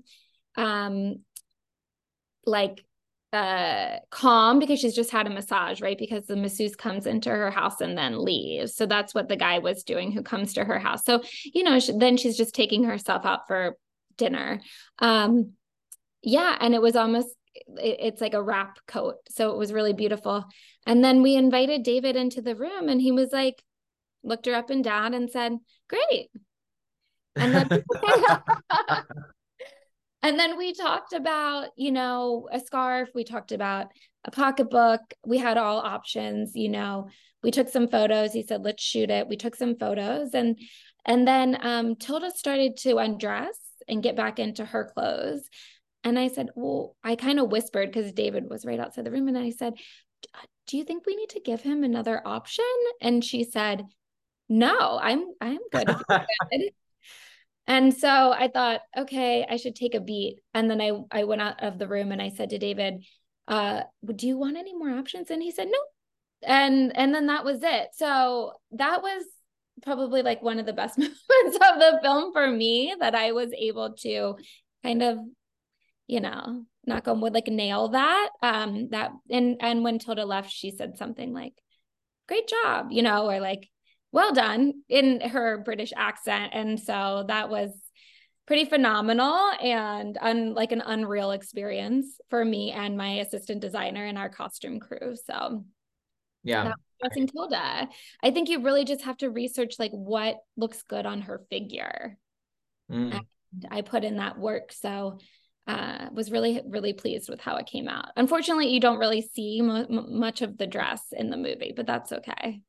um 0.56 1.16
like 2.46 2.84
uh 3.32 3.96
calm 4.10 4.60
because 4.60 4.78
she's 4.78 4.94
just 4.94 5.10
had 5.10 5.26
a 5.26 5.30
massage 5.30 5.80
right 5.80 5.98
because 5.98 6.26
the 6.26 6.36
masseuse 6.36 6.76
comes 6.76 7.06
into 7.06 7.30
her 7.30 7.50
house 7.50 7.80
and 7.80 7.98
then 7.98 8.22
leaves 8.24 8.76
so 8.76 8.86
that's 8.86 9.12
what 9.12 9.28
the 9.28 9.34
guy 9.34 9.58
was 9.58 9.82
doing 9.82 10.12
who 10.12 10.22
comes 10.22 10.52
to 10.52 10.62
her 10.62 10.78
house 10.78 11.04
so 11.04 11.20
you 11.42 11.64
know 11.64 11.80
she, 11.80 11.90
then 11.98 12.16
she's 12.16 12.36
just 12.36 12.54
taking 12.54 12.84
herself 12.84 13.26
out 13.26 13.48
for 13.48 13.76
dinner. 14.16 14.60
Um, 14.98 15.52
yeah, 16.22 16.56
and 16.60 16.74
it 16.74 16.82
was 16.82 16.96
almost 16.96 17.34
it, 17.54 17.96
it's 18.00 18.20
like 18.20 18.34
a 18.34 18.42
wrap 18.42 18.78
coat, 18.86 19.16
so 19.28 19.50
it 19.50 19.58
was 19.58 19.72
really 19.72 19.92
beautiful. 19.92 20.44
And 20.86 21.02
then 21.02 21.22
we 21.22 21.36
invited 21.36 21.82
David 21.82 22.16
into 22.16 22.42
the 22.42 22.56
room, 22.56 22.88
and 22.88 23.00
he 23.00 23.12
was 23.12 23.30
like, 23.32 23.62
looked 24.22 24.46
her 24.46 24.54
up 24.54 24.70
and 24.70 24.82
down, 24.82 25.14
and 25.14 25.30
said, 25.30 25.56
"Great." 25.88 26.30
And 27.36 27.54
then. 27.54 27.68
and 30.22 30.38
then 30.38 30.56
we 30.56 30.72
talked 30.72 31.12
about 31.12 31.68
you 31.76 31.92
know 31.92 32.48
a 32.50 32.58
scarf 32.58 33.10
we 33.14 33.24
talked 33.24 33.52
about 33.52 33.88
a 34.24 34.30
pocketbook 34.30 35.00
we 35.26 35.36
had 35.36 35.58
all 35.58 35.78
options 35.80 36.52
you 36.54 36.70
know 36.70 37.08
we 37.42 37.50
took 37.50 37.68
some 37.68 37.88
photos 37.88 38.32
he 38.32 38.42
said 38.42 38.62
let's 38.62 38.82
shoot 38.82 39.10
it 39.10 39.28
we 39.28 39.36
took 39.36 39.54
some 39.54 39.76
photos 39.76 40.30
and 40.32 40.58
and 41.04 41.28
then 41.28 41.58
um, 41.60 41.94
tilda 41.96 42.30
started 42.30 42.78
to 42.78 42.96
undress 42.96 43.58
and 43.88 44.02
get 44.02 44.16
back 44.16 44.38
into 44.38 44.64
her 44.64 44.90
clothes. 44.94 45.48
And 46.04 46.18
I 46.18 46.28
said, 46.28 46.50
Well, 46.54 46.96
I 47.02 47.16
kind 47.16 47.40
of 47.40 47.50
whispered 47.50 47.90
because 47.92 48.12
David 48.12 48.48
was 48.48 48.64
right 48.64 48.78
outside 48.78 49.04
the 49.04 49.10
room. 49.10 49.28
And 49.28 49.38
I 49.38 49.50
said, 49.50 49.74
Do 50.66 50.76
you 50.76 50.84
think 50.84 51.06
we 51.06 51.16
need 51.16 51.30
to 51.30 51.40
give 51.40 51.62
him 51.62 51.82
another 51.82 52.20
option? 52.24 52.64
And 53.00 53.24
she 53.24 53.44
said, 53.44 53.84
No, 54.48 54.98
I'm 55.00 55.24
I'm 55.40 55.58
good. 55.72 55.86
good. 56.08 56.70
and 57.66 57.94
so 57.94 58.32
I 58.32 58.48
thought, 58.48 58.82
okay, 58.96 59.46
I 59.48 59.56
should 59.56 59.74
take 59.74 59.94
a 59.94 60.00
beat. 60.00 60.40
And 60.52 60.70
then 60.70 60.80
I 60.80 60.92
I 61.10 61.24
went 61.24 61.42
out 61.42 61.62
of 61.62 61.78
the 61.78 61.88
room 61.88 62.12
and 62.12 62.22
I 62.22 62.28
said 62.28 62.50
to 62.50 62.58
David, 62.58 63.04
uh, 63.48 63.82
do 64.14 64.26
you 64.26 64.38
want 64.38 64.56
any 64.56 64.74
more 64.74 64.90
options? 64.90 65.30
And 65.30 65.42
he 65.42 65.50
said, 65.50 65.68
No. 65.68 65.78
And 66.42 66.96
and 66.96 67.14
then 67.14 67.26
that 67.26 67.44
was 67.44 67.60
it. 67.62 67.88
So 67.94 68.52
that 68.72 69.02
was 69.02 69.24
probably 69.82 70.22
like 70.22 70.42
one 70.42 70.58
of 70.58 70.66
the 70.66 70.72
best 70.72 70.98
moments 70.98 71.16
of 71.56 71.78
the 71.78 71.98
film 72.02 72.32
for 72.32 72.46
me 72.46 72.94
that 72.98 73.14
I 73.14 73.32
was 73.32 73.52
able 73.56 73.94
to 74.00 74.36
kind 74.82 75.02
of, 75.02 75.18
you 76.06 76.20
know, 76.20 76.64
knock 76.86 77.08
on 77.08 77.20
wood, 77.20 77.34
like 77.34 77.48
nail 77.48 77.88
that. 77.88 78.30
Um, 78.42 78.88
that 78.90 79.12
and 79.30 79.56
and 79.60 79.82
when 79.84 79.98
Tilda 79.98 80.24
left, 80.24 80.50
she 80.50 80.70
said 80.70 80.96
something 80.98 81.32
like, 81.32 81.54
Great 82.28 82.48
job, 82.48 82.88
you 82.90 83.02
know, 83.02 83.28
or 83.30 83.40
like, 83.40 83.68
well 84.12 84.32
done 84.32 84.72
in 84.88 85.20
her 85.20 85.58
British 85.58 85.92
accent. 85.96 86.52
And 86.54 86.80
so 86.80 87.24
that 87.28 87.50
was 87.50 87.70
pretty 88.46 88.64
phenomenal 88.64 89.50
and 89.60 90.16
un, 90.20 90.54
like 90.54 90.72
an 90.72 90.82
unreal 90.84 91.32
experience 91.32 92.18
for 92.30 92.44
me 92.44 92.70
and 92.72 92.96
my 92.96 93.14
assistant 93.14 93.60
designer 93.60 94.04
and 94.04 94.16
our 94.16 94.28
costume 94.28 94.80
crew. 94.80 95.16
So 95.26 95.64
yeah 96.42 96.72
dressing 97.04 97.26
Tilda. 97.26 97.88
I 98.22 98.30
think 98.30 98.48
you 98.48 98.62
really 98.62 98.84
just 98.84 99.02
have 99.02 99.16
to 99.18 99.30
research 99.30 99.74
like 99.78 99.92
what 99.92 100.38
looks 100.56 100.82
good 100.82 101.06
on 101.06 101.22
her 101.22 101.42
figure. 101.50 102.16
Mm. 102.90 103.20
I 103.70 103.82
put 103.82 104.04
in 104.04 104.16
that 104.16 104.38
work. 104.38 104.72
So 104.72 105.18
uh, 105.66 106.08
was 106.12 106.30
really 106.30 106.60
really 106.66 106.92
pleased 106.92 107.28
with 107.28 107.40
how 107.40 107.56
it 107.56 107.66
came 107.66 107.88
out. 107.88 108.06
Unfortunately, 108.16 108.68
you 108.68 108.80
don't 108.80 108.98
really 108.98 109.22
see 109.22 109.62
much 109.62 110.42
of 110.42 110.58
the 110.58 110.66
dress 110.66 111.02
in 111.12 111.30
the 111.30 111.36
movie, 111.36 111.72
but 111.74 111.86
that's 111.86 112.12
okay. 112.12 112.60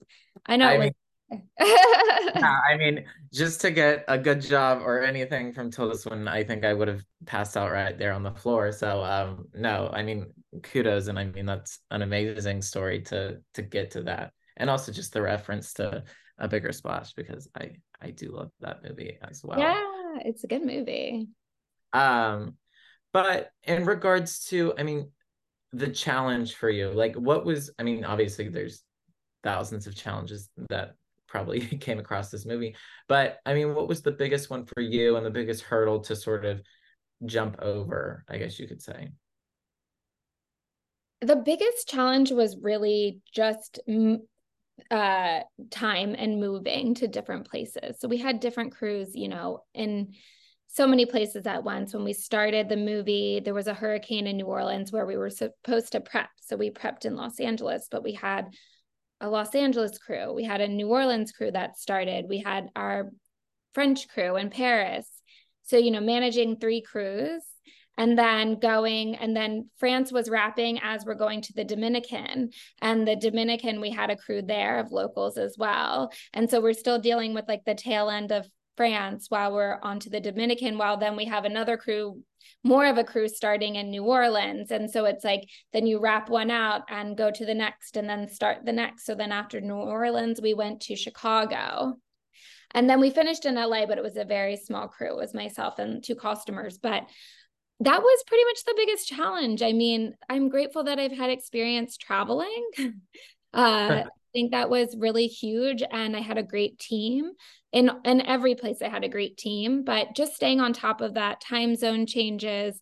I 0.45 0.55
know. 0.57 0.67
I 0.67 0.77
mean, 0.77 0.91
yeah, 1.59 2.59
I 2.69 2.77
mean, 2.77 3.05
just 3.33 3.59
to 3.61 3.71
get 3.71 4.05
a 4.07 4.17
good 4.17 4.41
job 4.41 4.81
or 4.81 5.01
anything 5.01 5.51
from 5.51 5.71
Tilda 5.71 5.97
Swinton, 5.97 6.27
I 6.27 6.43
think 6.43 6.63
I 6.63 6.73
would 6.73 6.87
have 6.87 7.03
passed 7.25 7.57
out 7.57 7.71
right 7.71 7.97
there 7.97 8.13
on 8.13 8.23
the 8.23 8.31
floor. 8.31 8.71
So, 8.71 9.03
um, 9.03 9.45
no, 9.53 9.89
I 9.91 10.03
mean, 10.03 10.27
kudos, 10.61 11.07
and 11.07 11.17
I 11.17 11.25
mean 11.25 11.45
that's 11.45 11.79
an 11.91 12.01
amazing 12.01 12.61
story 12.61 13.01
to 13.03 13.39
to 13.55 13.61
get 13.61 13.91
to 13.91 14.03
that, 14.03 14.31
and 14.57 14.69
also 14.69 14.91
just 14.91 15.13
the 15.13 15.21
reference 15.21 15.73
to 15.73 16.03
a 16.37 16.47
bigger 16.47 16.71
splash 16.71 17.13
because 17.13 17.47
I 17.55 17.71
I 18.01 18.11
do 18.11 18.31
love 18.31 18.51
that 18.59 18.83
movie 18.83 19.17
as 19.21 19.41
well. 19.43 19.59
Yeah, 19.59 19.81
it's 20.23 20.43
a 20.43 20.47
good 20.47 20.65
movie. 20.65 21.27
Um, 21.91 22.55
but 23.15 23.51
in 23.63 23.85
regards 23.85 24.43
to, 24.47 24.73
I 24.77 24.83
mean, 24.83 25.09
the 25.71 25.87
challenge 25.87 26.55
for 26.55 26.69
you, 26.69 26.91
like, 26.91 27.15
what 27.15 27.45
was? 27.45 27.71
I 27.79 27.83
mean, 27.83 28.03
obviously, 28.03 28.49
there's 28.49 28.83
thousands 29.41 29.87
of 29.87 29.95
challenges 29.95 30.49
that 30.67 30.95
probably 31.25 31.61
came 31.79 31.97
across 31.97 32.29
this 32.29 32.45
movie. 32.45 32.75
But 33.07 33.37
I 33.45 33.53
mean, 33.53 33.73
what 33.73 33.87
was 33.87 34.01
the 34.01 34.11
biggest 34.11 34.49
one 34.49 34.65
for 34.65 34.81
you 34.81 35.15
and 35.15 35.25
the 35.25 35.29
biggest 35.31 35.63
hurdle 35.63 36.01
to 36.01 36.13
sort 36.13 36.43
of 36.43 36.61
jump 37.25 37.55
over, 37.61 38.25
I 38.27 38.37
guess 38.37 38.59
you 38.59 38.67
could 38.67 38.81
say? 38.81 39.07
The 41.21 41.37
biggest 41.37 41.87
challenge 41.87 42.33
was 42.33 42.57
really 42.61 43.21
just 43.33 43.79
uh 44.91 45.39
time 45.71 46.15
and 46.17 46.41
moving 46.41 46.95
to 46.95 47.07
different 47.07 47.49
places. 47.49 47.97
So 48.01 48.09
we 48.09 48.17
had 48.17 48.41
different 48.41 48.73
crews, 48.73 49.11
you 49.13 49.29
know, 49.29 49.63
in 49.73 50.15
so 50.67 50.87
many 50.87 51.05
places 51.05 51.45
at 51.47 51.63
once. 51.63 51.93
When 51.93 52.03
we 52.03 52.13
started 52.13 52.67
the 52.67 52.77
movie, 52.77 53.39
there 53.43 53.53
was 53.53 53.67
a 53.67 53.73
hurricane 53.73 54.27
in 54.27 54.37
New 54.37 54.45
Orleans 54.45 54.91
where 54.91 55.05
we 55.05 55.17
were 55.17 55.29
supposed 55.29 55.91
to 55.93 56.01
prep. 56.01 56.29
So 56.41 56.57
we 56.57 56.71
prepped 56.71 57.05
in 57.05 57.15
Los 57.15 57.39
Angeles, 57.39 57.87
but 57.89 58.03
we 58.03 58.13
had 58.13 58.47
a 59.21 59.29
Los 59.29 59.55
Angeles 59.55 59.97
crew. 59.97 60.33
We 60.33 60.43
had 60.43 60.61
a 60.61 60.67
New 60.67 60.89
Orleans 60.89 61.31
crew 61.31 61.51
that 61.51 61.77
started. 61.77 62.25
We 62.27 62.39
had 62.39 62.69
our 62.75 63.11
French 63.73 64.07
crew 64.09 64.35
in 64.35 64.49
Paris. 64.49 65.09
So, 65.63 65.77
you 65.77 65.91
know, 65.91 66.01
managing 66.01 66.57
three 66.57 66.81
crews 66.81 67.41
and 67.97 68.17
then 68.17 68.59
going 68.59 69.15
and 69.15 69.35
then 69.35 69.69
France 69.77 70.11
was 70.11 70.29
wrapping 70.29 70.79
as 70.83 71.05
we're 71.05 71.15
going 71.15 71.41
to 71.41 71.53
the 71.53 71.63
Dominican 71.63 72.51
and 72.81 73.07
the 73.07 73.15
Dominican 73.15 73.81
we 73.81 73.89
had 73.89 74.09
a 74.09 74.17
crew 74.17 74.41
there 74.41 74.79
of 74.79 74.91
locals 74.91 75.37
as 75.37 75.55
well 75.57 76.11
and 76.33 76.49
so 76.49 76.61
we're 76.61 76.73
still 76.73 76.99
dealing 76.99 77.33
with 77.33 77.45
like 77.47 77.63
the 77.65 77.75
tail 77.75 78.09
end 78.09 78.31
of 78.31 78.47
France 78.75 79.27
while 79.29 79.53
we're 79.53 79.79
on 79.81 79.99
to 80.01 80.09
the 80.09 80.19
Dominican, 80.19 80.77
while 80.77 80.97
then 80.97 81.15
we 81.15 81.25
have 81.25 81.45
another 81.45 81.77
crew, 81.77 82.21
more 82.63 82.85
of 82.85 82.97
a 82.97 83.03
crew 83.03 83.27
starting 83.27 83.75
in 83.75 83.89
New 83.89 84.03
Orleans. 84.03 84.71
And 84.71 84.89
so 84.89 85.05
it's 85.05 85.23
like, 85.23 85.47
then 85.73 85.85
you 85.85 85.99
wrap 85.99 86.29
one 86.29 86.51
out 86.51 86.83
and 86.89 87.17
go 87.17 87.31
to 87.31 87.45
the 87.45 87.53
next 87.53 87.97
and 87.97 88.09
then 88.09 88.27
start 88.27 88.65
the 88.65 88.73
next. 88.73 89.05
So 89.05 89.15
then 89.15 89.31
after 89.31 89.61
New 89.61 89.75
Orleans, 89.75 90.41
we 90.41 90.53
went 90.53 90.81
to 90.83 90.95
Chicago. 90.95 91.97
And 92.71 92.89
then 92.89 92.99
we 92.99 93.09
finished 93.09 93.45
in 93.45 93.55
LA, 93.55 93.85
but 93.85 93.97
it 93.97 94.03
was 94.03 94.17
a 94.17 94.25
very 94.25 94.57
small 94.57 94.87
crew. 94.87 95.11
It 95.11 95.17
was 95.17 95.33
myself 95.33 95.79
and 95.79 96.03
two 96.03 96.15
costumers. 96.15 96.77
But 96.77 97.03
that 97.81 98.01
was 98.01 98.23
pretty 98.27 98.43
much 98.45 98.63
the 98.65 98.73
biggest 98.75 99.07
challenge. 99.07 99.61
I 99.61 99.73
mean, 99.73 100.13
I'm 100.29 100.49
grateful 100.49 100.85
that 100.85 100.99
I've 100.99 101.11
had 101.11 101.29
experience 101.29 101.97
traveling. 101.97 102.69
uh, 103.53 104.03
think 104.35 104.51
that 104.51 104.69
was 104.69 104.95
really 104.97 105.27
huge 105.27 105.81
and 105.89 106.15
I 106.15 106.19
had 106.19 106.37
a 106.37 106.43
great 106.43 106.77
team. 106.77 107.31
In 107.71 107.89
in 108.03 108.21
every 108.21 108.55
place 108.55 108.81
I 108.81 108.89
had 108.89 109.03
a 109.03 109.09
great 109.09 109.37
team, 109.37 109.83
but 109.83 110.15
just 110.15 110.35
staying 110.35 110.61
on 110.61 110.73
top 110.73 111.01
of 111.01 111.15
that 111.15 111.41
time 111.41 111.75
zone 111.75 112.05
changes, 112.05 112.79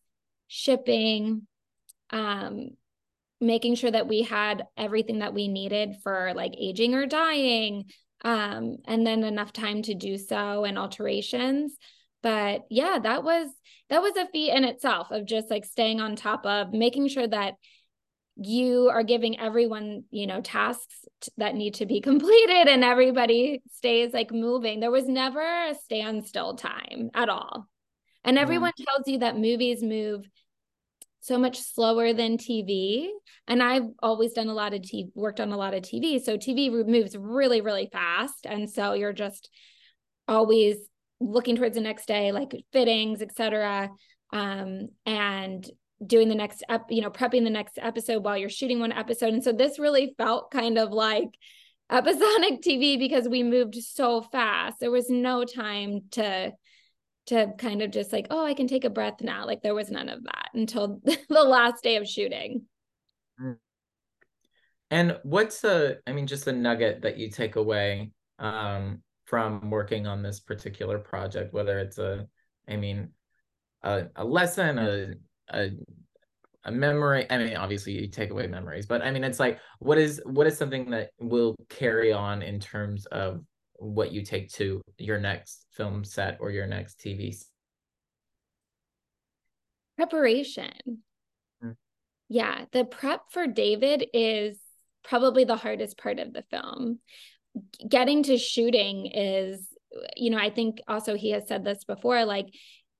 shipping, 0.48 1.48
um 2.10 2.70
making 3.39 3.76
sure 3.76 3.92
that 3.92 4.08
we 4.08 4.22
had 4.24 4.66
everything 4.78 5.20
that 5.20 5.34
we 5.34 5.48
needed 5.48 5.96
for 6.02 6.34
like 6.36 6.54
aging 6.58 6.96
or 6.96 7.06
dying 7.06 7.86
um 8.24 8.78
and 8.86 9.06
then 9.06 9.24
enough 9.24 9.52
time 9.52 9.82
to 9.82 9.94
do 9.94 10.18
so 10.18 10.63
and 10.63 10.78
alterations 10.78 11.76
but 12.22 12.62
yeah 12.70 13.00
that 13.04 13.24
was 13.24 13.50
that 13.89 14.02
was 14.02 14.16
a 14.16 14.28
feat 14.28 14.52
in 14.52 14.63
itself 14.63 15.12
of 15.12 15.26
just 15.26 15.50
like 15.50 15.66
staying 15.66 16.00
on 16.00 16.16
top 16.16 16.46
of 16.46 16.72
making 16.72 17.08
sure 17.10 17.28
that 17.28 17.56
you 18.36 18.89
are 18.89 19.04
giving 19.04 19.39
everyone 19.39 20.04
you 20.10 20.26
know 20.26 20.41
tasks 20.41 21.06
t- 21.22 21.32
that 21.38 21.56
need 21.56 21.76
to 21.76 21.86
be 21.86 22.02
completed 22.10 22.67
and 22.67 22.84
everybody 22.84 23.62
stays 23.72 24.13
like 24.13 24.32
moving. 24.32 24.80
There 24.80 24.91
was 24.91 25.08
never 25.08 25.41
a 25.41 25.76
standstill 25.76 26.56
time 26.56 27.10
at 27.13 27.30
all. 27.30 27.67
And 28.24 28.38
everyone 28.38 28.72
mm. 28.80 28.86
tells 28.86 29.08
you 29.08 29.19
that 29.19 29.38
movies 29.38 29.84
move 29.84 30.26
so 31.19 31.38
much 31.38 31.58
slower 31.58 32.12
than 32.12 32.38
tv 32.38 33.08
and 33.48 33.63
i've 33.63 33.88
always 34.02 34.34
done 34.34 34.50
a 34.50 34.54
lot 34.54 34.74
of 34.74 34.82
tv 34.82 35.10
worked 35.15 35.39
on 35.39 35.54
a 35.54 35.58
lot 35.58 35.74
of 35.74 35.82
tv 35.82 36.22
so 36.22 36.36
tv 36.38 36.69
moves 36.86 37.15
really 37.17 37.62
really 37.62 37.88
fast. 37.91 38.46
And 38.46 38.69
so 38.69 38.91
you're 38.91 39.13
just 39.13 39.50
always 40.28 40.76
looking 41.22 41.56
towards 41.56 41.76
the 41.76 41.82
next 41.82 42.08
day 42.08 42.34
like 42.34 42.54
fittings 42.74 43.22
etc 43.22 43.89
um, 44.34 44.88
and 45.06 45.65
doing 46.08 46.30
the 46.30 46.36
next 46.36 46.63
ep, 46.70 46.86
you 46.89 47.02
know, 47.02 47.10
prepping 47.10 47.44
the 47.44 47.50
next 47.50 47.80
episode 47.82 48.24
while 48.24 48.38
you're 48.38 48.50
shooting 48.50 48.80
one 48.80 48.92
episode. 48.92 49.34
And 49.34 49.44
so 49.44 49.52
this 49.52 49.80
really 49.80 50.13
felt 50.18 50.52
kind 50.52 50.78
of 50.78 50.92
like 50.92 51.30
episodic 51.92 52.62
TV 52.62 52.98
because 52.98 53.28
we 53.28 53.44
moved 53.44 53.76
so 53.76 54.22
fast. 54.22 54.80
There 54.80 54.92
was 54.92 55.10
no 55.10 55.44
time 55.44 56.02
to 56.12 56.54
to 57.28 57.54
kind 57.58 57.82
of 57.82 57.92
just 57.92 58.12
like, 58.12 58.28
oh, 58.30 58.46
I 58.46 58.54
can 58.54 58.68
take 58.68 58.84
a 58.84 58.89
breath 58.89 59.22
now. 59.22 59.46
Like 59.46 59.62
there 59.62 59.76
was 59.76 59.89
none 59.89 60.10
of 60.10 60.24
that 60.24 60.50
until 60.54 61.00
the 61.30 61.44
last 61.44 61.82
day 61.84 61.96
of 61.96 62.08
shooting. 62.08 62.63
Mm. 63.42 63.58
And 64.92 65.20
what's 65.24 65.62
the 65.62 66.00
I 66.06 66.12
mean 66.12 66.28
just 66.28 66.46
the 66.46 66.54
nugget 66.54 67.02
that 67.02 67.18
you 67.18 67.30
take 67.30 67.56
away 67.56 68.12
um 68.39 69.02
from 69.26 69.70
working 69.70 70.06
on 70.06 70.22
this 70.22 70.39
particular 70.39 71.00
project 71.00 71.54
whether 71.54 71.80
it's 71.80 71.98
a 71.98 72.28
I 72.68 72.76
mean 72.76 73.10
a, 73.82 74.08
a 74.16 74.24
lesson 74.24 74.78
a 74.78 75.13
a 75.50 75.70
a 76.66 76.72
memory 76.72 77.26
i 77.30 77.38
mean 77.38 77.56
obviously 77.56 77.94
you 77.94 78.08
take 78.08 78.30
away 78.30 78.48
memories 78.48 78.86
but 78.86 79.02
i 79.02 79.12
mean 79.12 79.24
it's 79.24 79.40
like 79.40 79.60
what 79.80 79.98
is 79.98 80.22
what 80.26 80.48
is 80.48 80.58
something 80.58 80.90
that 80.90 81.10
will 81.20 81.56
carry 81.70 82.14
on 82.14 82.42
in 82.42 82.60
terms 82.60 83.06
of 83.08 83.42
what 83.76 84.14
you 84.14 84.24
take 84.24 84.50
to 84.50 84.82
your 84.98 85.20
next 85.20 85.66
film 85.72 86.04
set 86.06 86.38
or 86.40 86.52
your 86.52 86.68
next 86.68 87.00
tv 87.00 87.36
preparation. 89.98 90.72
Hmm. 91.62 91.72
yeah 92.30 92.66
the 92.72 92.86
prep 92.86 93.24
for 93.30 93.46
david 93.46 94.06
is 94.14 94.58
probably 95.04 95.44
the 95.44 95.56
hardest 95.56 95.98
part 95.98 96.20
of 96.20 96.34
the 96.34 96.44
film. 96.44 97.00
Getting 97.88 98.24
to 98.24 98.38
shooting 98.38 99.08
is 99.08 99.68
you 100.16 100.32
know 100.32 100.40
i 100.40 100.50
think 100.50 100.82
also 100.88 101.16
he 101.16 101.30
has 101.32 101.48
said 101.48 101.64
this 101.64 101.84
before 101.84 102.26
like 102.26 102.48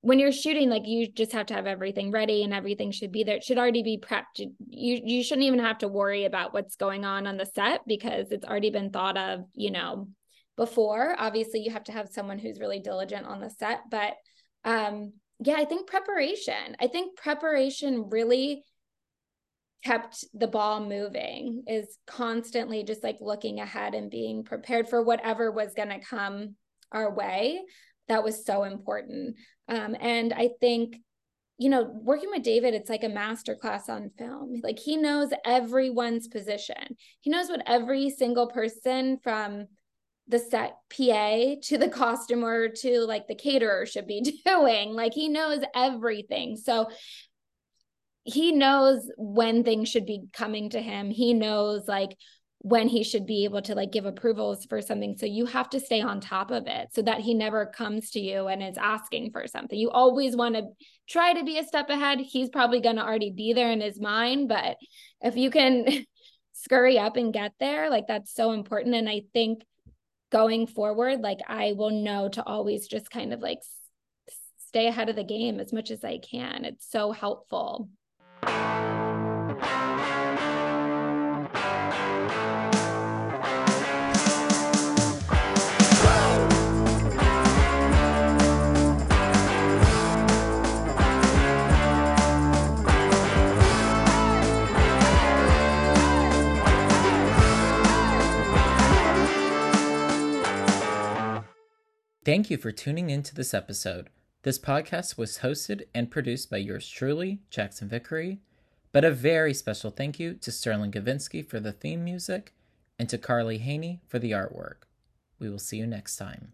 when 0.04 0.20
you're 0.20 0.34
shooting 0.34 0.70
like 0.70 0.86
you 0.86 1.08
just 1.08 1.32
have 1.32 1.46
to 1.46 1.54
have 1.54 1.66
everything 1.66 2.12
ready 2.12 2.44
and 2.44 2.54
everything 2.54 2.92
should 2.92 3.12
be 3.12 3.24
there. 3.24 3.38
It 3.38 3.44
should 3.44 3.58
already 3.58 3.84
be 3.84 3.98
prepped. 3.98 4.40
You 4.40 5.02
you 5.04 5.24
shouldn't 5.24 5.48
even 5.48 5.60
have 5.60 5.78
to 5.80 5.88
worry 5.88 6.26
about 6.26 6.54
what's 6.54 6.76
going 6.76 7.06
on 7.06 7.26
on 7.26 7.38
the 7.38 7.46
set 7.46 7.82
because 7.88 8.32
it's 8.32 8.46
already 8.46 8.70
been 8.70 8.92
thought 8.92 9.18
of 9.18 9.46
you 9.54 9.72
know 9.72 10.10
before. 10.58 11.16
Obviously 11.18 11.62
you 11.62 11.72
have 11.72 11.86
to 11.86 11.94
have 11.94 12.10
someone 12.10 12.38
who's 12.38 12.60
really 12.60 12.80
diligent 12.80 13.26
on 13.26 13.40
the 13.40 13.50
set 13.50 13.82
but 13.90 14.14
um 14.66 15.14
yeah 15.40 15.56
i 15.56 15.66
think 15.66 15.88
preparation 15.88 16.76
i 16.80 16.88
think 16.88 17.18
preparation 17.18 18.10
really 18.10 18.64
kept 19.84 20.24
the 20.34 20.48
ball 20.48 20.80
moving 20.80 21.64
is 21.68 21.98
constantly 22.08 22.84
just 22.84 23.04
like 23.04 23.18
looking 23.20 23.60
ahead 23.60 23.94
and 23.94 24.10
being 24.10 24.44
prepared 24.44 24.88
for 24.88 25.04
whatever 25.04 25.52
was 25.52 25.74
going 25.74 25.90
to 25.90 26.00
come 26.00 26.56
our 26.92 27.14
way 27.14 27.60
that 28.08 28.24
was 28.24 28.46
so 28.46 28.64
important. 28.64 29.36
Um, 29.68 29.96
and 30.00 30.34
I 30.34 30.50
think, 30.60 30.98
you 31.58 31.70
know, 31.70 31.84
working 31.84 32.30
with 32.32 32.44
David, 32.44 32.74
it's 32.74 32.90
like 32.90 33.04
a 33.04 33.10
master 33.10 33.56
class 33.56 33.90
on 33.90 34.12
film. 34.18 34.62
Like 34.64 34.80
he 34.80 34.98
knows 34.98 35.30
everyone's 35.46 36.28
position. 36.28 36.98
He 37.22 37.30
knows 37.30 37.50
what 37.50 37.64
every 37.66 38.10
single 38.10 38.48
person 38.48 39.20
from 39.24 39.68
the 40.28 40.40
set 40.40 40.78
PA 40.90 41.56
to 41.62 41.78
the 41.78 41.90
costumer 41.90 42.70
to 42.70 43.02
like 43.02 43.28
the 43.28 43.36
caterer 43.36 43.86
should 43.86 44.08
be 44.08 44.22
doing. 44.46 44.94
Like 44.94 45.14
he 45.14 45.30
knows 45.30 45.60
everything. 45.76 46.58
So 46.58 46.90
he 48.24 48.54
knows 48.54 49.10
when 49.18 49.64
things 49.64 49.90
should 49.90 50.06
be 50.06 50.24
coming 50.32 50.70
to 50.70 50.82
him. 50.82 51.10
He 51.10 51.34
knows 51.34 51.88
like 51.88 52.16
when 52.64 52.88
he 52.88 53.04
should 53.04 53.26
be 53.26 53.44
able 53.44 53.62
to 53.62 53.76
like 53.76 53.92
give 53.92 54.06
approvals 54.06 54.66
for 54.66 54.82
something. 54.82 55.18
So 55.18 55.26
you 55.26 55.46
have 55.48 55.70
to 55.72 55.82
stay 55.82 56.02
on 56.02 56.22
top 56.22 56.50
of 56.50 56.66
it 56.66 56.88
so 56.94 57.02
that 57.02 57.20
he 57.20 57.34
never 57.34 57.66
comes 57.66 58.12
to 58.12 58.22
you 58.22 58.48
and 58.48 58.64
is 58.64 58.78
asking 58.78 59.32
for 59.32 59.48
something. 59.48 59.78
You 59.78 59.92
always 59.92 60.34
want 60.34 60.56
to 60.56 60.70
try 61.10 61.34
to 61.34 61.44
be 61.44 61.58
a 61.60 61.66
step 61.66 61.90
ahead. 61.90 62.22
He's 62.22 62.50
probably 62.50 62.80
going 62.80 62.96
to 62.96 63.04
already 63.04 63.32
be 63.32 63.52
there 63.52 63.70
in 63.70 63.82
his 63.82 64.00
mind, 64.00 64.48
but 64.48 64.78
if 65.22 65.36
you 65.36 65.52
can 65.52 66.06
scurry 66.54 66.98
up 66.98 67.18
and 67.18 67.34
get 67.34 67.52
there, 67.60 67.90
like 67.90 68.08
that's 68.08 68.34
so 68.34 68.54
important. 68.54 68.96
And 68.96 69.10
I 69.10 69.24
think 69.34 69.64
going 70.32 70.66
forward, 70.66 71.20
like 71.20 71.42
I 71.46 71.74
will 71.74 71.92
know 71.92 72.30
to 72.30 72.44
always 72.44 72.88
just 72.88 73.12
kind 73.12 73.34
of 73.34 73.42
like 73.42 73.60
stay 74.70 74.88
ahead 74.88 75.10
of 75.10 75.18
the 75.18 75.24
game 75.26 75.60
as 75.60 75.74
much 75.74 75.92
as 75.92 76.02
I 76.06 76.18
can. 76.18 76.64
It's 76.64 76.90
so 76.90 77.12
helpful. 77.12 77.90
Thank 102.26 102.50
you 102.50 102.56
for 102.56 102.72
tuning 102.72 103.10
into 103.10 103.36
this 103.36 103.54
episode. 103.54 104.10
This 104.44 104.58
podcast 104.58 105.18
was 105.18 105.40
hosted 105.40 105.82
and 105.94 106.10
produced 106.10 106.50
by 106.50 106.56
yours 106.56 106.88
truly, 106.88 107.42
Jackson 107.50 107.90
Vickery, 107.90 108.40
but 108.94 109.04
a 109.04 109.12
very 109.12 109.54
special 109.54 109.92
thank 109.92 110.22
you 110.22 110.36
to 110.36 110.50
Sterling 110.50 110.94
Gavinsky 110.94 111.46
for 111.46 111.60
the 111.60 111.74
theme 111.74 112.02
music 112.02 112.54
and 112.98 113.10
to 113.10 113.18
Carly 113.18 113.58
Haney 113.58 114.00
for 114.08 114.20
the 114.20 114.32
artwork. 114.32 114.88
We 115.38 115.50
will 115.50 115.60
see 115.60 115.76
you 115.76 115.86
next 115.86 116.16
time. 116.16 116.54